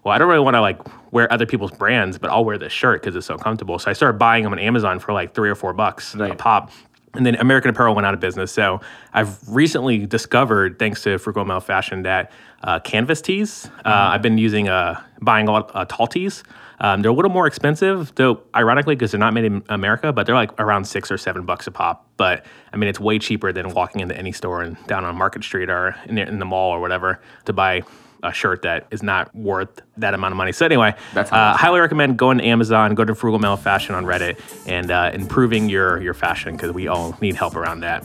well, 0.04 0.14
I 0.14 0.18
don't 0.18 0.28
really 0.28 0.44
want 0.44 0.54
to 0.54 0.60
like 0.60 0.78
wear 1.14 1.32
other 1.32 1.46
people's 1.46 1.70
brands, 1.70 2.18
but 2.18 2.30
I'll 2.30 2.44
wear 2.44 2.58
this 2.58 2.74
shirt 2.74 3.00
because 3.00 3.16
it's 3.16 3.26
so 3.26 3.38
comfortable. 3.38 3.78
So 3.78 3.90
I 3.90 3.94
started 3.94 4.18
buying 4.18 4.44
them 4.44 4.52
on 4.52 4.58
Amazon 4.58 4.98
for 4.98 5.14
like 5.14 5.34
three 5.34 5.48
or 5.48 5.54
four 5.54 5.72
bucks 5.72 6.14
a 6.14 6.34
pop. 6.34 6.70
And 7.18 7.26
then 7.26 7.34
American 7.34 7.68
Apparel 7.70 7.96
went 7.96 8.06
out 8.06 8.14
of 8.14 8.20
business. 8.20 8.52
So 8.52 8.80
I've 9.12 9.36
recently 9.48 10.06
discovered, 10.06 10.78
thanks 10.78 11.02
to 11.02 11.18
Frugal 11.18 11.44
Male 11.44 11.58
Fashion, 11.60 12.02
that 12.04 12.30
uh, 12.62 12.78
canvas 12.78 13.20
tees. 13.20 13.68
Uh, 13.84 13.88
I've 14.12 14.22
been 14.22 14.38
using, 14.38 14.68
uh, 14.68 15.02
buying 15.20 15.48
a 15.48 15.52
lot 15.52 15.70
uh, 15.74 15.84
tall 15.84 16.06
tees. 16.06 16.44
Um, 16.78 17.02
they're 17.02 17.10
a 17.10 17.14
little 17.14 17.32
more 17.32 17.48
expensive, 17.48 18.14
though, 18.14 18.40
ironically, 18.54 18.94
because 18.94 19.10
they're 19.10 19.18
not 19.18 19.34
made 19.34 19.46
in 19.46 19.64
America, 19.68 20.12
but 20.12 20.26
they're 20.26 20.36
like 20.36 20.52
around 20.60 20.84
six 20.84 21.10
or 21.10 21.18
seven 21.18 21.44
bucks 21.44 21.66
a 21.66 21.72
pop. 21.72 22.06
But 22.16 22.46
I 22.72 22.76
mean, 22.76 22.88
it's 22.88 23.00
way 23.00 23.18
cheaper 23.18 23.52
than 23.52 23.74
walking 23.74 24.00
into 24.00 24.16
any 24.16 24.30
store 24.30 24.62
and 24.62 24.76
down 24.86 25.04
on 25.04 25.16
Market 25.16 25.42
Street 25.42 25.70
or 25.70 25.96
in 26.06 26.14
the, 26.14 26.22
in 26.22 26.38
the 26.38 26.44
mall 26.44 26.70
or 26.70 26.80
whatever 26.80 27.20
to 27.46 27.52
buy 27.52 27.82
a 28.22 28.32
shirt 28.32 28.62
that 28.62 28.86
is 28.90 29.02
not 29.02 29.34
worth 29.34 29.80
that 29.96 30.14
amount 30.14 30.32
of 30.32 30.36
money. 30.36 30.52
So 30.52 30.66
anyway, 30.66 30.94
That's 31.14 31.30
uh, 31.32 31.56
highly 31.56 31.80
recommend 31.80 32.18
going 32.18 32.38
to 32.38 32.44
Amazon, 32.44 32.94
go 32.94 33.04
to 33.04 33.14
Frugal 33.14 33.38
Male 33.38 33.56
Fashion 33.56 33.94
on 33.94 34.04
Reddit, 34.04 34.38
and 34.66 34.90
uh, 34.90 35.10
improving 35.14 35.68
your 35.68 36.00
your 36.02 36.14
fashion 36.14 36.56
because 36.56 36.72
we 36.72 36.88
all 36.88 37.16
need 37.20 37.34
help 37.34 37.56
around 37.56 37.80
that. 37.80 38.04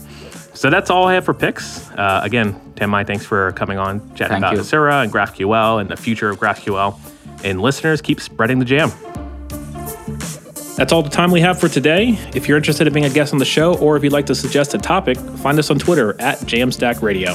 So 0.54 0.70
that's 0.70 0.88
all 0.88 1.06
I 1.06 1.14
have 1.14 1.24
for 1.24 1.34
picks. 1.34 1.90
Uh, 1.90 2.20
again, 2.22 2.54
Tanmai, 2.76 3.06
thanks 3.06 3.26
for 3.26 3.52
coming 3.52 3.76
on, 3.78 3.98
chatting 4.14 4.40
Thank 4.40 4.44
about 4.44 4.54
you. 4.54 4.60
Hasura 4.60 5.02
and 5.02 5.12
GraphQL 5.12 5.80
and 5.80 5.90
the 5.90 5.96
future 5.96 6.30
of 6.30 6.38
GraphQL. 6.38 6.98
And 7.42 7.60
listeners, 7.60 8.00
keep 8.00 8.20
spreading 8.20 8.58
the 8.60 8.64
jam. 8.64 8.90
That's 10.76 10.92
all 10.92 11.02
the 11.02 11.10
time 11.10 11.30
we 11.30 11.40
have 11.40 11.60
for 11.60 11.68
today. 11.68 12.18
If 12.34 12.48
you're 12.48 12.56
interested 12.56 12.86
in 12.86 12.92
being 12.92 13.06
a 13.06 13.10
guest 13.10 13.32
on 13.32 13.38
the 13.38 13.44
show, 13.44 13.76
or 13.78 13.96
if 13.96 14.02
you'd 14.02 14.12
like 14.12 14.26
to 14.26 14.34
suggest 14.34 14.74
a 14.74 14.78
topic, 14.78 15.16
find 15.18 15.58
us 15.58 15.70
on 15.70 15.78
Twitter 15.78 16.20
at 16.20 16.38
Jamstack 16.38 17.00
Radio. 17.00 17.34